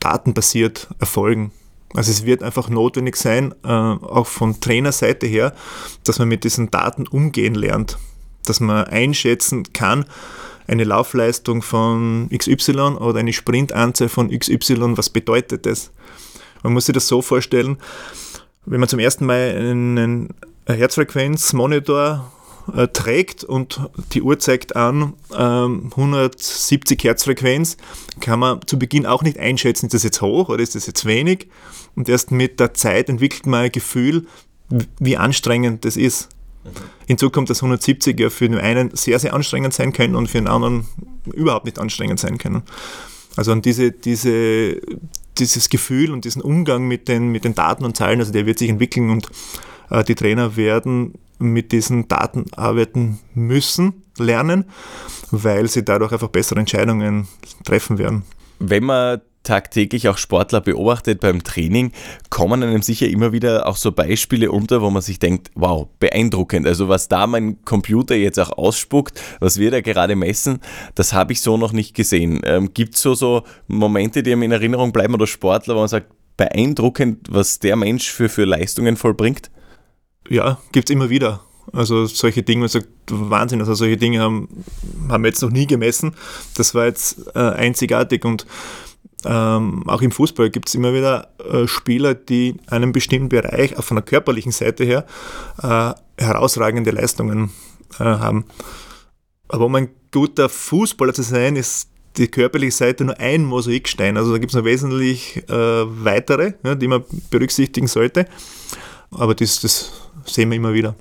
[0.00, 1.52] datenbasiert erfolgen.
[1.94, 5.54] Also es wird einfach notwendig sein, äh, auch von Trainerseite her,
[6.02, 7.96] dass man mit diesen Daten umgehen lernt
[8.44, 10.04] dass man einschätzen kann,
[10.66, 15.90] eine Laufleistung von XY oder eine Sprintanzahl von XY, was bedeutet das?
[16.62, 17.76] Man muss sich das so vorstellen,
[18.64, 20.30] wenn man zum ersten Mal einen
[20.66, 22.32] Herzfrequenzmonitor
[22.74, 23.80] äh, trägt und
[24.12, 27.76] die Uhr zeigt an ähm, 170 Herzfrequenz,
[28.20, 31.04] kann man zu Beginn auch nicht einschätzen, ist das jetzt hoch oder ist das jetzt
[31.04, 31.48] wenig.
[31.94, 34.26] Und erst mit der Zeit entwickelt man ein Gefühl,
[34.98, 36.30] wie anstrengend das ist.
[37.06, 40.38] Hinzu kommt, dass 170 ja für den einen sehr, sehr anstrengend sein können und für
[40.38, 40.86] den anderen
[41.32, 42.62] überhaupt nicht anstrengend sein können.
[43.36, 44.80] Also an diese, diese,
[45.38, 48.58] dieses Gefühl und diesen Umgang mit den, mit den Daten und Zahlen, also der wird
[48.58, 49.28] sich entwickeln und
[49.90, 54.64] äh, die Trainer werden mit diesen Daten arbeiten müssen, lernen,
[55.30, 57.26] weil sie dadurch einfach bessere Entscheidungen
[57.64, 58.22] treffen werden.
[58.60, 61.92] Wenn man tagtäglich auch Sportler beobachtet beim Training,
[62.30, 66.66] kommen einem sicher immer wieder auch so Beispiele unter, wo man sich denkt, wow, beeindruckend.
[66.66, 70.60] Also was da mein Computer jetzt auch ausspuckt, was wir da gerade messen,
[70.94, 72.40] das habe ich so noch nicht gesehen.
[72.44, 75.88] Ähm, Gibt es so, so Momente, die einem in Erinnerung bleiben oder Sportler, wo man
[75.88, 79.50] sagt, beeindruckend, was der Mensch für, für Leistungen vollbringt?
[80.28, 81.40] Ja, gibt es immer wieder.
[81.72, 84.48] Also solche Dinge, man sagt, Wahnsinn, also solche Dinge haben,
[85.08, 86.14] haben wir jetzt noch nie gemessen.
[86.56, 88.46] Das war jetzt äh, einzigartig und
[89.24, 93.84] ähm, auch im Fußball gibt es immer wieder äh, Spieler, die einen bestimmten Bereich, auch
[93.84, 95.06] von der körperlichen Seite her,
[95.62, 97.50] äh, herausragende Leistungen
[97.98, 98.44] äh, haben.
[99.48, 104.16] Aber um ein guter Fußballer zu sein, ist die körperliche Seite nur ein Mosaikstein.
[104.16, 108.26] Also da gibt es noch wesentlich äh, weitere, ja, die man berücksichtigen sollte.
[109.10, 109.92] Aber das, das
[110.24, 110.94] sehen wir immer wieder.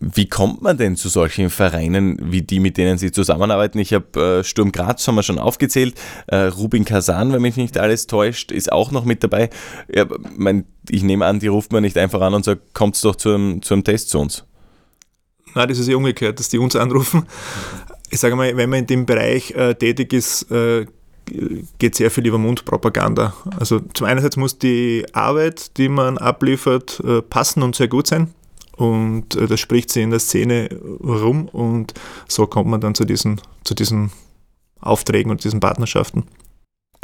[0.00, 3.78] Wie kommt man denn zu solchen Vereinen wie die, mit denen Sie zusammenarbeiten?
[3.78, 5.94] Ich habe äh, Sturm Graz haben wir schon aufgezählt,
[6.26, 9.50] äh, Rubin Kazan, wenn mich nicht alles täuscht, ist auch noch mit dabei.
[9.94, 13.14] Ja, mein, ich nehme an, die ruft man nicht einfach an und sagt, kommt doch
[13.14, 14.44] zu einem, zu einem Test zu uns.
[15.54, 17.26] Nein, das ist ja umgekehrt, dass die uns anrufen.
[18.10, 20.86] Ich sage mal, wenn man in dem Bereich äh, tätig ist, äh,
[21.78, 23.32] geht sehr viel über Mundpropaganda.
[23.58, 28.34] Also zum einen muss die Arbeit, die man abliefert, äh, passen und sehr gut sein
[28.76, 30.68] und äh, das spricht sich in der Szene
[31.02, 31.94] rum und
[32.28, 34.10] so kommt man dann zu diesen, zu diesen
[34.80, 36.24] Aufträgen und diesen Partnerschaften.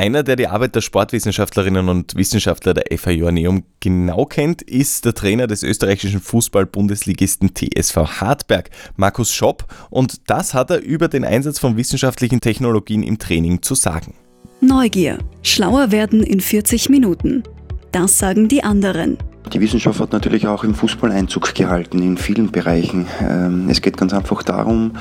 [0.00, 5.12] Einer, der die Arbeit der Sportwissenschaftlerinnen und Wissenschaftler der FA Joanneum genau kennt, ist der
[5.12, 9.66] Trainer des österreichischen Fußball-Bundesligisten TSV Hartberg, Markus Schopp.
[9.90, 14.14] Und das hat er über den Einsatz von wissenschaftlichen Technologien im Training zu sagen.
[14.62, 15.18] Neugier.
[15.42, 17.42] Schlauer werden in 40 Minuten.
[17.92, 19.18] Das sagen die anderen.
[19.52, 23.06] Die Wissenschaft hat natürlich auch im Fußball Einzug gehalten, in vielen Bereichen.
[23.20, 24.92] Ähm, es geht ganz einfach darum,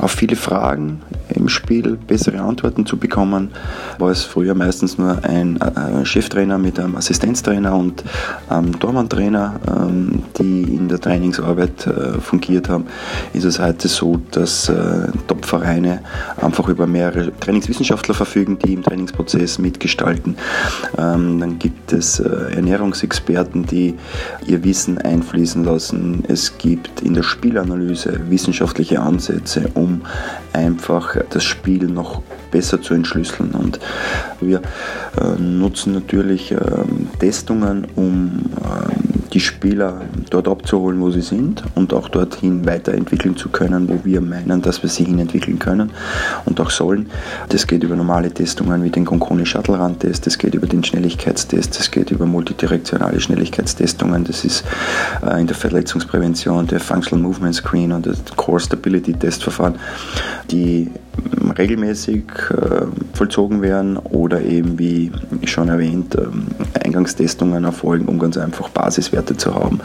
[0.00, 1.00] auf viele Fragen
[1.34, 3.50] im Spiel bessere Antworten zu bekommen.
[3.98, 8.04] War es früher meistens nur ein äh, Cheftrainer mit einem Assistenztrainer und
[8.48, 12.86] einem Tormanntrainer, ähm, die in der Trainingsarbeit äh, fungiert haben,
[13.32, 16.00] ist es heute so, dass äh, Top-Vereine
[16.40, 20.36] einfach über mehrere Trainingswissenschaftler verfügen, die im Trainingsprozess mitgestalten.
[20.98, 23.94] Ähm, dann gibt es Ernährungsexperten, die die
[24.46, 26.22] ihr Wissen einfließen lassen.
[26.28, 30.02] Es gibt in der Spielanalyse wissenschaftliche Ansätze, um
[30.52, 33.50] einfach das Spiel noch besser zu entschlüsseln.
[33.52, 33.80] Und
[34.40, 34.62] wir
[35.20, 36.58] äh, nutzen natürlich äh,
[37.18, 43.48] Testungen, um ähm, die Spieler dort abzuholen, wo sie sind und auch dorthin weiterentwickeln zu
[43.48, 45.90] können, wo wir meinen, dass wir sie hinentwickeln können
[46.44, 47.10] und auch sollen.
[47.48, 50.84] Das geht über normale Testungen wie den Conconi Shuttle Run Test, das geht über den
[50.84, 54.64] Schnelligkeitstest, das geht über multidirektionale Schnelligkeitstestungen, das ist
[55.26, 59.74] äh, in der Verletzungsprävention der Functional Movement Screen und das Core Stability Testverfahren,
[60.50, 60.90] die
[61.56, 65.12] regelmäßig äh, vollzogen werden oder eben, wie
[65.44, 66.46] schon erwähnt, ähm,
[66.82, 69.80] Eingangstestungen erfolgen, um ganz einfach Basiswerte zu haben,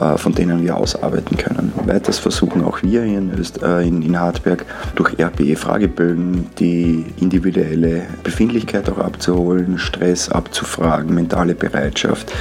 [0.00, 1.72] äh, von denen wir ausarbeiten können.
[1.86, 8.88] Weiters versuchen auch wir in, Öst äh, in, in Hartberg durch RPE-Fragebögen die individuelle Befindlichkeit
[8.90, 12.32] auch abzuholen, Stress abzufragen, mentale Bereitschaft,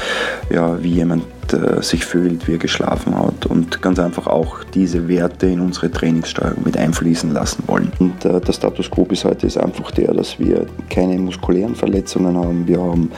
[0.50, 5.08] ja, wie jemand äh, sich fühlt, wie er geschlafen hat und ganz einfach auch diese
[5.10, 7.92] Werte in unsere Trainingssteuerung mit einfließen lassen wollen.
[8.00, 12.38] Und äh, der Status quo bis heute ist einfach der, dass wir keine muskulären Verletzungen
[12.38, 12.68] haben.
[12.68, 13.12] Wir haben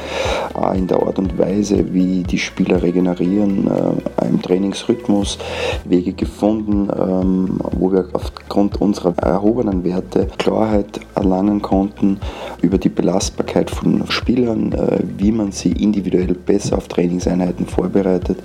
[0.59, 5.37] äh, in der Art und Weise, wie die Spieler regenerieren, äh, im Trainingsrhythmus
[5.85, 12.19] Wege gefunden, ähm, wo wir aufgrund unserer erhobenen Werte Klarheit erlangen konnten
[12.61, 18.37] über die Belastbarkeit von Spielern, äh, wie man sie individuell besser auf Trainingseinheiten vorbereitet vorbereitet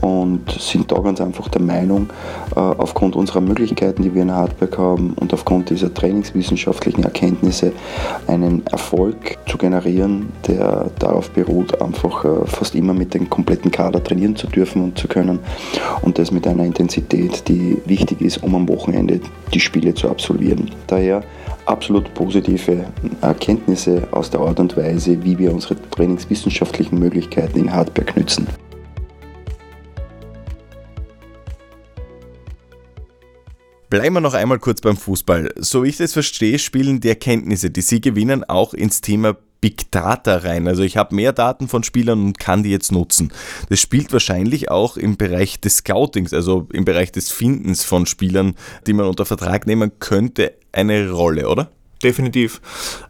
[0.00, 2.08] und sind da ganz einfach der Meinung,
[2.56, 7.72] äh, aufgrund unserer Möglichkeiten, die wir in Hardback haben und aufgrund dieser trainingswissenschaftlichen Erkenntnisse
[8.26, 14.02] einen Erfolg zu generieren, der darauf beruht, einfach äh, fast immer mit dem kompletten Kader
[14.02, 15.38] trainieren zu dürfen und zu können
[16.00, 19.20] und das mit einer Intensität, die wichtig ist, um am Wochenende
[19.52, 20.70] die Spiele zu absolvieren.
[20.86, 21.22] Daher
[21.66, 22.84] absolut positive
[23.20, 28.46] Erkenntnisse aus der Art und Weise, wie wir unsere trainingswissenschaftlichen Möglichkeiten in Hardback nützen.
[33.90, 35.52] Bleiben wir noch einmal kurz beim Fußball.
[35.56, 39.90] So wie ich das verstehe, spielen die Erkenntnisse, die Sie gewinnen, auch ins Thema Big
[39.90, 40.68] Data rein.
[40.68, 43.32] Also ich habe mehr Daten von Spielern und kann die jetzt nutzen.
[43.68, 48.54] Das spielt wahrscheinlich auch im Bereich des Scoutings, also im Bereich des Findens von Spielern,
[48.86, 51.72] die man unter Vertrag nehmen könnte, eine Rolle, oder?
[52.00, 52.60] Definitiv.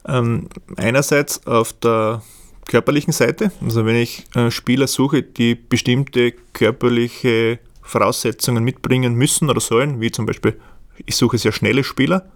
[0.09, 2.23] Ähm, einerseits auf der
[2.69, 9.61] körperlichen Seite, also wenn ich äh, Spieler suche, die bestimmte körperliche Voraussetzungen mitbringen müssen oder
[9.61, 10.59] sollen, wie zum Beispiel,
[11.07, 12.31] ich suche sehr schnelle Spieler.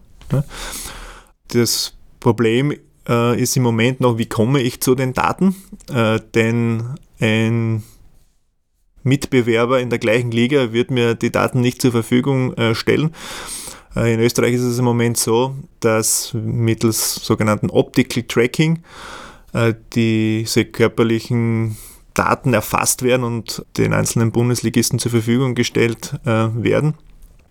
[1.49, 2.75] Das Problem
[3.09, 5.55] äh, ist im Moment noch, wie komme ich zu den Daten?
[5.93, 7.83] Äh, denn ein
[9.03, 13.15] Mitbewerber in der gleichen Liga wird mir die Daten nicht zur Verfügung äh, stellen.
[13.95, 18.83] In Österreich ist es im Moment so, dass mittels sogenannten Optical Tracking
[19.93, 21.77] diese körperlichen
[22.13, 26.95] Daten erfasst werden und den einzelnen Bundesligisten zur Verfügung gestellt werden.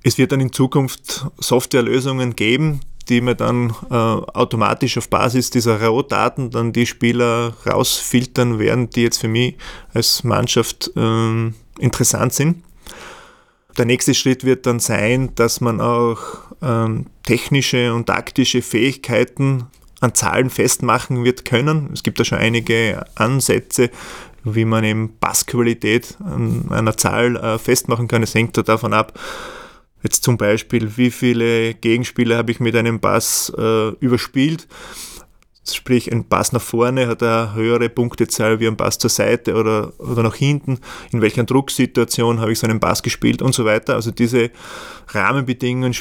[0.03, 5.81] Es wird dann in Zukunft Softwarelösungen geben, die mir dann äh, automatisch auf Basis dieser
[5.81, 9.55] Rohdaten dann die Spieler rausfiltern werden, die jetzt für mich
[9.93, 12.63] als Mannschaft äh, interessant sind.
[13.77, 16.19] Der nächste Schritt wird dann sein, dass man auch
[16.61, 19.65] ähm, technische und taktische Fähigkeiten
[19.99, 21.89] an Zahlen festmachen wird können.
[21.93, 23.89] Es gibt da schon einige Ansätze,
[24.43, 28.21] wie man eben Passqualität an einer Zahl äh, festmachen kann.
[28.21, 29.17] Es hängt da davon ab,
[30.03, 34.67] jetzt zum Beispiel, wie viele Gegenspieler habe ich mit einem Pass äh, überspielt.
[35.65, 39.93] Sprich, ein Pass nach vorne hat eine höhere Punktezahl wie ein Pass zur Seite oder,
[39.97, 40.79] oder nach hinten.
[41.11, 43.95] In welcher Drucksituation habe ich so einen Pass gespielt und so weiter.
[43.95, 44.51] Also diese
[45.07, 45.95] Rahmenbedingungen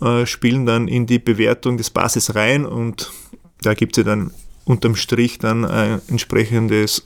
[0.00, 3.12] äh, spielen dann in die Bewertung des Passes rein und
[3.60, 4.32] da gibt es ja dann
[4.64, 7.04] unterm Strich dann ein entsprechendes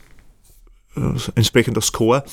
[0.97, 1.01] äh,
[1.35, 2.25] entsprechender Score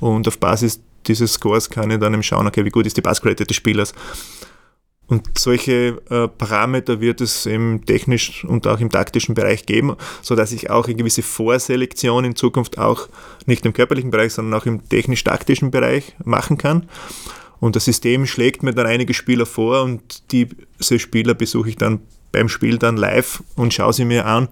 [0.00, 3.02] und auf Basis dieses Scores kann ich dann eben schauen, okay, wie gut ist die
[3.02, 3.92] Passqualität des Spielers.
[5.08, 10.52] Und solche äh, Parameter wird es im technischen und auch im taktischen Bereich geben, sodass
[10.52, 13.08] ich auch eine gewisse Vorselektion in Zukunft auch
[13.46, 16.90] nicht im körperlichen Bereich, sondern auch im technisch-taktischen Bereich machen kann.
[17.58, 22.00] Und das System schlägt mir dann einige Spieler vor und diese Spieler besuche ich dann
[22.30, 24.48] beim Spiel dann live und schaue sie mir an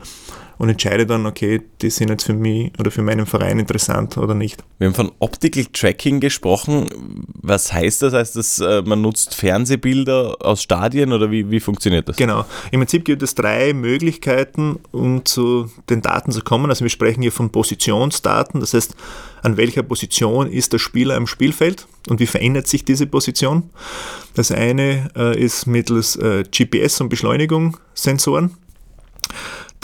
[0.59, 4.35] und entscheide dann, okay, die sind jetzt für mich oder für meinen Verein interessant oder
[4.35, 4.65] nicht.
[4.79, 6.89] Wir haben von Optical Tracking gesprochen.
[7.35, 8.15] Was heißt das?
[8.15, 12.17] Heißt das, äh, man nutzt Fernsehbilder aus Stadien oder wie, wie funktioniert das?
[12.17, 12.45] Genau.
[12.71, 16.71] Im Prinzip gibt es drei Möglichkeiten, um zu den Daten zu kommen.
[16.71, 18.95] Also wir sprechen hier von Positionsdaten, das heißt,
[19.43, 23.71] an welcher Position ist der Spieler im Spielfeld und wie verändert sich diese Position.
[24.35, 28.53] Das eine äh, ist mittels äh, GPS und Beschleunigung Sensoren.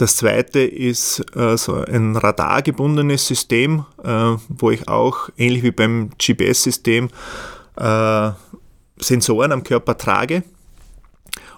[0.03, 6.11] Das zweite ist äh, so ein radargebundenes System, äh, wo ich auch ähnlich wie beim
[6.18, 7.09] GPS-System
[7.76, 8.30] äh,
[8.96, 10.42] Sensoren am Körper trage.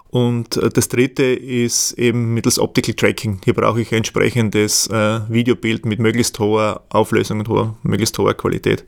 [0.08, 3.40] Und äh, das dritte ist eben mittels Optical Tracking.
[3.42, 8.34] Hier brauche ich ein entsprechendes äh, Videobild mit möglichst hoher Auflösung und hoher, möglichst hoher
[8.34, 8.84] Qualität.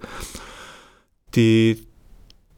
[1.35, 1.87] Die,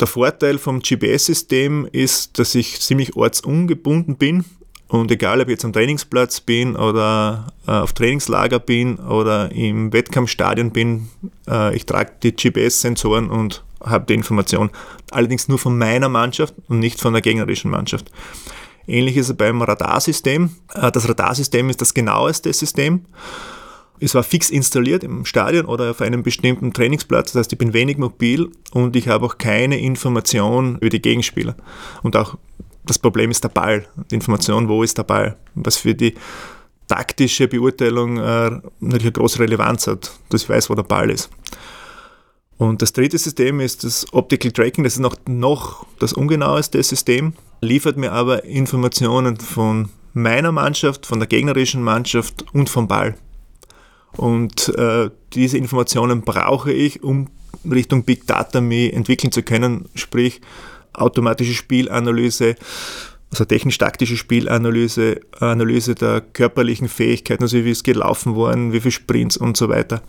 [0.01, 4.45] der Vorteil vom GPS-System ist, dass ich ziemlich ortsungebunden bin
[4.89, 9.93] und egal, ob ich jetzt am Trainingsplatz bin oder äh, auf Trainingslager bin oder im
[9.93, 11.09] Wettkampfstadion bin,
[11.47, 14.71] äh, ich trage die GPS-Sensoren und habe die Information.
[15.11, 18.11] Allerdings nur von meiner Mannschaft und nicht von der gegnerischen Mannschaft.
[18.87, 20.51] Ähnlich ist es beim Radarsystem.
[20.75, 23.05] Äh, das Radarsystem ist das genaueste System.
[24.01, 27.33] Es war fix installiert im Stadion oder auf einem bestimmten Trainingsplatz.
[27.33, 31.57] Das heißt, ich bin wenig mobil und ich habe auch keine Information über die Gegenspieler.
[32.03, 32.39] Und auch
[32.89, 33.87] das Problem ist der Ball.
[34.11, 35.37] Die Information, wo ist der Ball?
[35.55, 36.15] Was für die
[36.89, 41.31] taktische Beurteilung äh, natürlich eine große Relevanz hat, dass ich weiß, wo der Ball ist.
[42.57, 47.35] Und das dritte System ist das Optical Tracking, das ist noch, noch das ungenaueste System,
[47.61, 53.17] liefert mir aber Informationen von meiner Mannschaft, von der gegnerischen Mannschaft und vom Ball.
[54.17, 57.29] Und äh, diese Informationen brauche ich, um
[57.71, 60.41] Richtung Big Data mich entwickeln zu können, sprich
[61.01, 62.55] automatische Spielanalyse,
[63.31, 69.37] also technisch-taktische Spielanalyse, Analyse der körperlichen Fähigkeiten, also wie es gelaufen worden, wie viele Sprints
[69.37, 70.03] und so weiter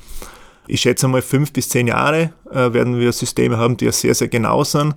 [0.70, 4.14] ich schätze mal fünf bis zehn Jahre äh, werden wir Systeme haben, die ja sehr,
[4.14, 4.96] sehr genau sind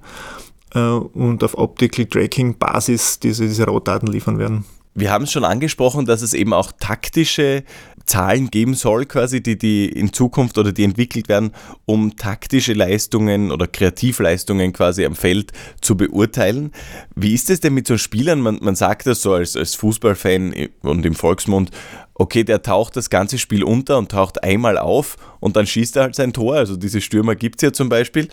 [0.74, 4.64] äh, und auf Optical Tracking Basis diese, diese Rohdaten liefern werden.
[4.94, 7.64] Wir haben es schon angesprochen, dass es eben auch taktische
[8.04, 11.52] Zahlen geben soll, quasi, die, die in Zukunft oder die entwickelt werden,
[11.84, 16.72] um taktische Leistungen oder Kreativleistungen quasi am Feld zu beurteilen.
[17.14, 18.40] Wie ist es denn mit so Spielern?
[18.40, 21.70] Man, man sagt das so als, als Fußballfan und im Volksmund,
[22.14, 26.02] okay, der taucht das ganze Spiel unter und taucht einmal auf und dann schießt er
[26.02, 26.56] halt sein Tor.
[26.56, 28.28] Also diese Stürmer gibt es ja zum Beispiel.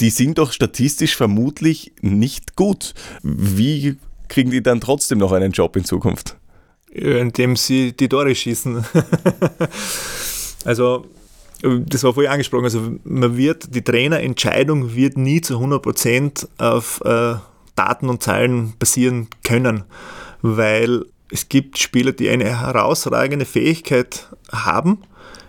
[0.00, 2.94] Die sind doch statistisch vermutlich nicht gut.
[3.22, 3.96] Wie
[4.28, 6.36] kriegen die dann trotzdem noch einen Job in Zukunft?
[6.94, 8.84] Indem sie die Tore schießen.
[10.64, 11.04] also
[11.62, 17.36] das war vorhin angesprochen, also man wird, die Trainerentscheidung wird nie zu 100% auf äh,
[17.74, 19.84] Daten und Zahlen basieren können,
[20.42, 24.98] weil es gibt Spieler, die eine herausragende Fähigkeit haben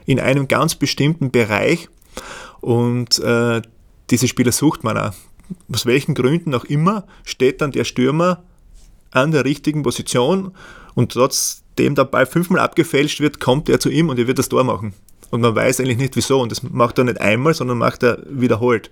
[0.06, 1.90] in einem ganz bestimmten Bereich
[2.62, 3.62] und äh,
[4.10, 5.14] diese Spieler sucht man auch.
[5.72, 8.44] Aus welchen Gründen auch immer steht dann der Stürmer
[9.12, 10.54] an der richtigen Position
[10.96, 14.50] und trotzdem der Ball fünfmal abgefälscht wird, kommt er zu ihm und er wird das
[14.50, 14.94] Tor machen.
[15.32, 16.40] Und man weiß eigentlich nicht wieso.
[16.40, 18.92] Und das macht er nicht einmal, sondern macht er wiederholt.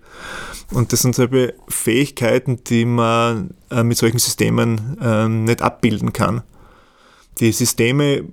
[0.71, 6.41] Und das sind solche Fähigkeiten, die man äh, mit solchen Systemen äh, nicht abbilden kann.
[7.39, 8.25] Die Systeme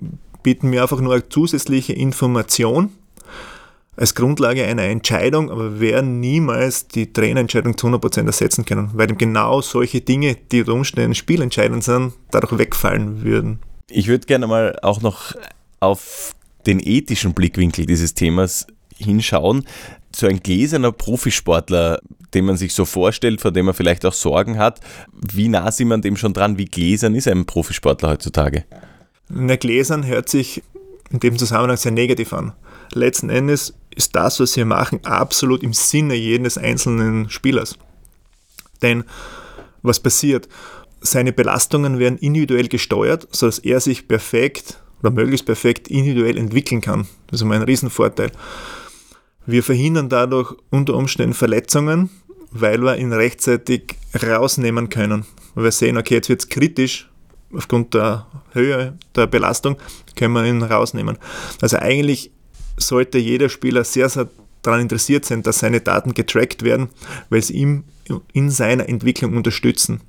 [0.42, 2.90] bieten mir einfach nur eine zusätzliche Information
[3.96, 9.60] als Grundlage einer Entscheidung, aber werden niemals die Trainerentscheidung zu 100% ersetzen können, weil genau
[9.60, 13.60] solche Dinge, die unter Umständen spielentscheidend sind, dadurch wegfallen würden.
[13.88, 15.34] Ich würde gerne mal auch noch
[15.80, 16.34] auf
[16.66, 18.66] den ethischen Blickwinkel dieses Themas
[18.96, 19.64] hinschauen.
[20.14, 22.00] So ein gläserner Profisportler,
[22.34, 24.80] den man sich so vorstellt, vor dem man vielleicht auch Sorgen hat,
[25.12, 26.58] wie nah sind man dem schon dran?
[26.58, 28.64] Wie gläsern ist ein Profisportler heutzutage?
[29.28, 30.62] Na, Gläsern hört sich
[31.10, 32.52] in dem Zusammenhang sehr negativ an.
[32.92, 37.76] Letzten Endes ist das, was wir machen, absolut im Sinne jedes einzelnen Spielers.
[38.80, 39.04] Denn
[39.82, 40.48] was passiert?
[41.02, 47.06] Seine Belastungen werden individuell gesteuert, sodass er sich perfekt oder möglichst perfekt individuell entwickeln kann.
[47.26, 48.32] Das ist immer ein Riesenvorteil.
[49.44, 52.08] Wir verhindern dadurch unter Umständen Verletzungen,
[52.50, 55.26] weil wir ihn rechtzeitig rausnehmen können.
[55.54, 57.10] Weil wir sehen, okay, jetzt wird es kritisch,
[57.52, 59.76] aufgrund der Höhe der Belastung
[60.16, 61.18] können wir ihn rausnehmen.
[61.60, 62.30] Also eigentlich
[62.80, 64.28] sollte jeder Spieler sehr, sehr
[64.62, 66.88] daran interessiert sein, dass seine Daten getrackt werden,
[67.30, 67.84] weil sie ihm
[68.32, 70.00] in seiner Entwicklung unterstützen.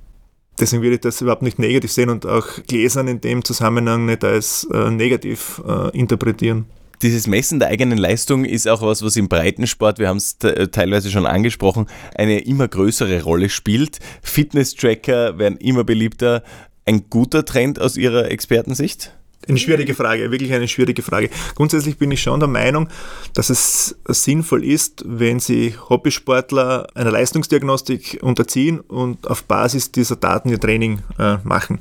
[0.60, 4.22] Deswegen würde ich das überhaupt nicht negativ sehen und auch Gläsern in dem Zusammenhang nicht
[4.22, 6.66] als äh, negativ äh, interpretieren.
[7.00, 11.10] Dieses Messen der eigenen Leistung ist auch was, was im Breitensport, wir haben es teilweise
[11.10, 13.98] schon angesprochen, eine immer größere Rolle spielt.
[14.22, 16.44] Fitness-Tracker werden immer beliebter
[16.84, 19.16] ein guter Trend aus Ihrer Expertensicht?
[19.48, 21.28] Eine schwierige Frage, wirklich eine schwierige Frage.
[21.56, 22.88] Grundsätzlich bin ich schon der Meinung,
[23.34, 30.48] dass es sinnvoll ist, wenn Sie Hobbysportler einer Leistungsdiagnostik unterziehen und auf Basis dieser Daten
[30.48, 31.80] ihr Training äh, machen.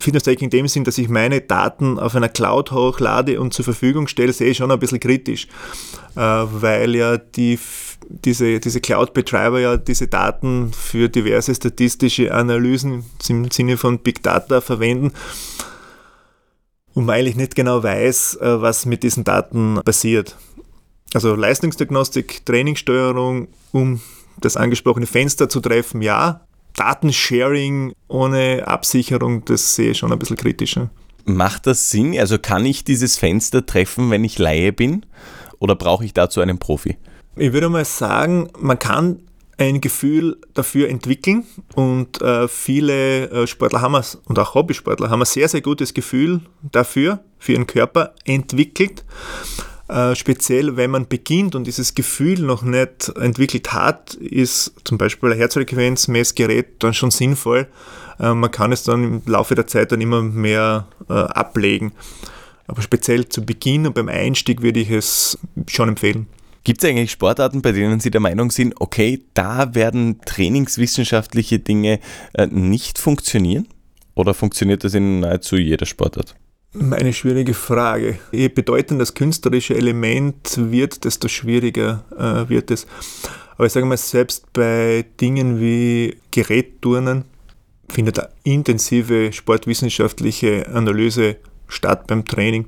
[0.00, 4.08] Fitness-Tracking in dem Sinn, dass ich meine Daten auf einer Cloud hochlade und zur Verfügung
[4.08, 5.46] stelle, sehe ich schon ein bisschen kritisch,
[6.16, 7.58] äh, weil ja die
[8.08, 14.60] diese, diese Cloud-Betreiber ja diese Daten für diverse statistische Analysen im Sinne von Big Data
[14.60, 15.12] verwenden
[16.94, 20.36] und man eigentlich nicht genau weiß, äh, was mit diesen Daten passiert.
[21.14, 24.00] Also Leistungsdiagnostik, Trainingssteuerung, um
[24.40, 26.42] das angesprochene Fenster zu treffen, ja,
[26.74, 30.90] Datensharing ohne Absicherung, das sehe ich schon ein bisschen kritischer.
[31.24, 32.18] Macht das Sinn?
[32.18, 35.04] Also kann ich dieses Fenster treffen, wenn ich Laie bin?
[35.58, 36.96] Oder brauche ich dazu einen Profi?
[37.36, 39.20] Ich würde mal sagen, man kann
[39.62, 41.44] ein Gefühl dafür entwickeln
[41.74, 45.94] und äh, viele äh, Sportler haben es und auch Hobbysportler haben ein sehr, sehr gutes
[45.94, 49.04] Gefühl dafür, für ihren Körper entwickelt.
[49.88, 55.32] Äh, speziell, wenn man beginnt und dieses Gefühl noch nicht entwickelt hat, ist zum Beispiel
[55.32, 57.68] ein Herzfrequenzmessgerät dann schon sinnvoll.
[58.18, 61.92] Äh, man kann es dann im Laufe der Zeit dann immer mehr äh, ablegen.
[62.66, 65.38] Aber speziell zu Beginn und beim Einstieg würde ich es
[65.68, 66.26] schon empfehlen.
[66.64, 71.98] Gibt es eigentlich Sportarten, bei denen Sie der Meinung sind, okay, da werden trainingswissenschaftliche Dinge
[72.34, 73.66] äh, nicht funktionieren?
[74.14, 76.36] Oder funktioniert das in nahezu jeder Sportart?
[76.74, 78.18] Eine schwierige Frage.
[78.30, 82.86] Je bedeutender das künstlerische Element wird, desto schwieriger äh, wird es.
[83.56, 87.24] Aber ich sage mal, selbst bei Dingen wie Gerätturnen
[87.88, 91.36] findet eine intensive sportwissenschaftliche Analyse
[91.68, 92.66] statt beim Training.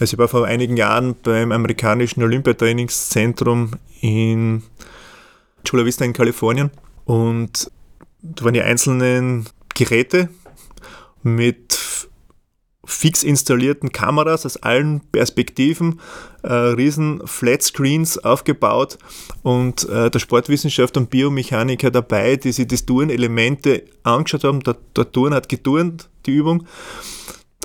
[0.00, 4.62] Also ich war vor einigen Jahren beim amerikanischen Olympiatrainingszentrum in
[5.62, 6.70] Chula Vista in Kalifornien
[7.04, 7.70] und
[8.22, 10.30] da waren die einzelnen Geräte
[11.22, 12.08] mit
[12.82, 16.00] fix installierten Kameras aus allen Perspektiven,
[16.42, 18.98] äh, riesen Flatscreens aufgebaut
[19.42, 24.60] und äh, der Sportwissenschaftler und Biomechaniker dabei, die sich die Tourenelemente angeschaut haben.
[24.60, 26.66] Der, der Touren hat geturnt, die Übung.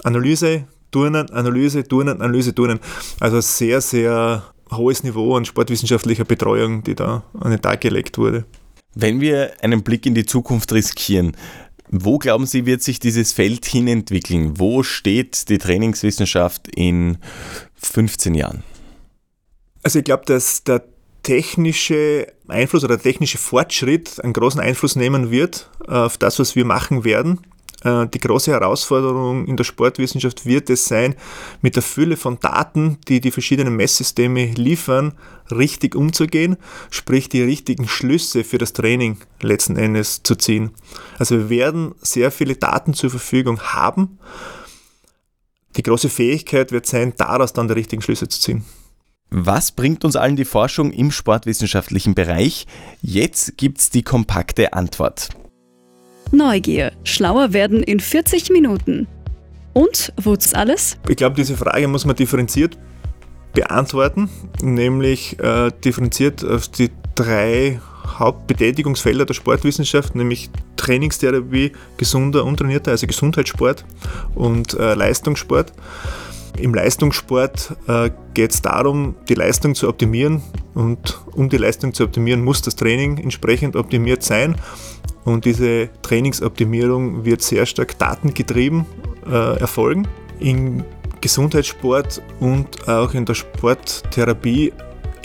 [0.04, 2.80] Analyse, Turnen, Analyse, Turnen, Analyse, Turnen.
[3.20, 8.46] Also sehr, sehr hohes Niveau an sportwissenschaftlicher Betreuung, die da an den Tag gelegt wurde.
[8.93, 11.36] Wenn wir einen Blick in die Zukunft riskieren,
[11.89, 14.58] wo glauben Sie, wird sich dieses Feld hinentwickeln?
[14.58, 17.18] Wo steht die Trainingswissenschaft in
[17.76, 18.64] 15 Jahren?
[19.84, 20.82] Also ich glaube, dass der
[21.24, 26.64] technische Einfluss oder der technische Fortschritt einen großen Einfluss nehmen wird auf das, was wir
[26.64, 27.41] machen werden.
[27.86, 31.16] Äh, die große Herausforderung in der Sportwissenschaft wird es sein,
[31.62, 35.14] mit der Fülle von Daten, die die verschiedenen Messsysteme liefern,
[35.52, 36.58] richtig umzugehen,
[36.90, 40.72] sprich die richtigen Schlüsse für das Training letzten Endes zu ziehen.
[41.20, 44.18] Also wir werden sehr viele Daten zur Verfügung haben.
[45.78, 48.66] Die große Fähigkeit wird sein, daraus dann die richtigen Schlüsse zu ziehen.
[49.30, 52.66] Was bringt uns allen die Forschung im sportwissenschaftlichen Bereich?
[53.02, 55.30] Jetzt gibt es die kompakte Antwort.
[56.32, 56.91] Neugier.
[57.03, 59.07] Schlauer werden in 40 Minuten.
[59.73, 60.97] Und wozu alles?
[61.09, 62.78] Ich glaube, diese Frage muss man differenziert
[63.53, 64.30] beantworten,
[64.61, 73.86] nämlich äh, differenziert auf die drei Hauptbetätigungsfelder der Sportwissenschaft, nämlich Trainingstherapie, gesunder, untrainierter, also Gesundheitssport
[74.36, 75.73] und äh, Leistungssport.
[76.57, 80.41] Im Leistungssport äh, geht es darum, die Leistung zu optimieren
[80.76, 84.55] und um die Leistung zu optimieren, muss das Training entsprechend optimiert sein.
[85.23, 88.86] Und diese Trainingsoptimierung wird sehr stark datengetrieben
[89.26, 90.07] äh, erfolgen.
[90.39, 90.84] Im
[91.21, 94.73] Gesundheitssport und auch in der Sporttherapie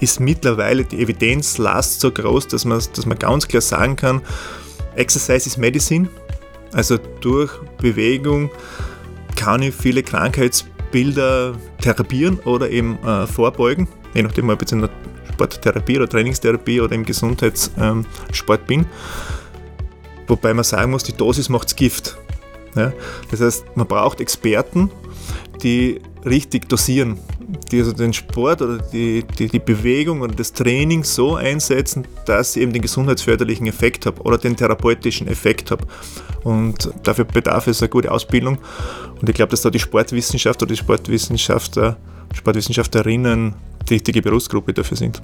[0.01, 4.23] ist mittlerweile die Evidenzlast so groß, dass man, dass man ganz klar sagen kann,
[4.95, 6.09] Exercise is Medicine.
[6.73, 8.51] Also durch Bewegung
[9.37, 14.81] kann ich viele Krankheitsbilder therapieren oder eben äh, vorbeugen, je nachdem, ob ich jetzt in
[14.81, 14.91] der
[15.41, 18.87] Sporttherapie oder Trainingstherapie oder im Gesundheitssport ähm, bin.
[20.27, 22.19] Wobei man sagen muss, die Dosis macht's Gift.
[22.77, 22.93] Ja?
[23.31, 24.91] Das heißt, man braucht Experten,
[25.63, 27.19] die richtig dosieren,
[27.71, 32.53] die also den Sport oder die, die, die Bewegung oder das Training so einsetzen, dass
[32.53, 35.81] sie eben den gesundheitsförderlichen Effekt hat oder den therapeutischen Effekt hat.
[36.45, 38.59] Und dafür bedarf es eine gute Ausbildung.
[39.21, 41.97] Und ich glaube, dass da die Sportwissenschaft oder die Sportwissenschaftler,
[42.35, 43.55] Sportwissenschaftlerinnen
[43.89, 45.23] die richtige Berufsgruppe dafür sind.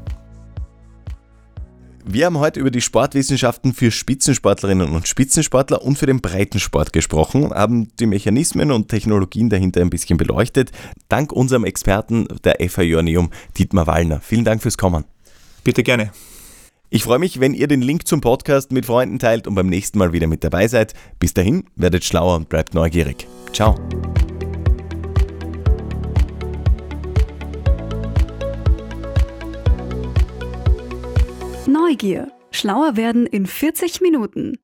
[2.08, 7.50] Wir haben heute über die Sportwissenschaften für Spitzensportlerinnen und Spitzensportler und für den Breitensport gesprochen,
[7.50, 10.70] haben die Mechanismen und Technologien dahinter ein bisschen beleuchtet.
[11.08, 14.20] Dank unserem Experten der FH Joanneum, Dietmar Wallner.
[14.20, 15.04] Vielen Dank fürs Kommen.
[15.64, 16.12] Bitte gerne.
[16.90, 19.98] Ich freue mich, wenn ihr den Link zum Podcast mit Freunden teilt und beim nächsten
[19.98, 20.94] Mal wieder mit dabei seid.
[21.18, 23.26] Bis dahin, werdet schlauer und bleibt neugierig.
[23.52, 23.74] Ciao.
[31.66, 32.32] Neugier.
[32.50, 34.58] Schlauer werden in 40 Minuten.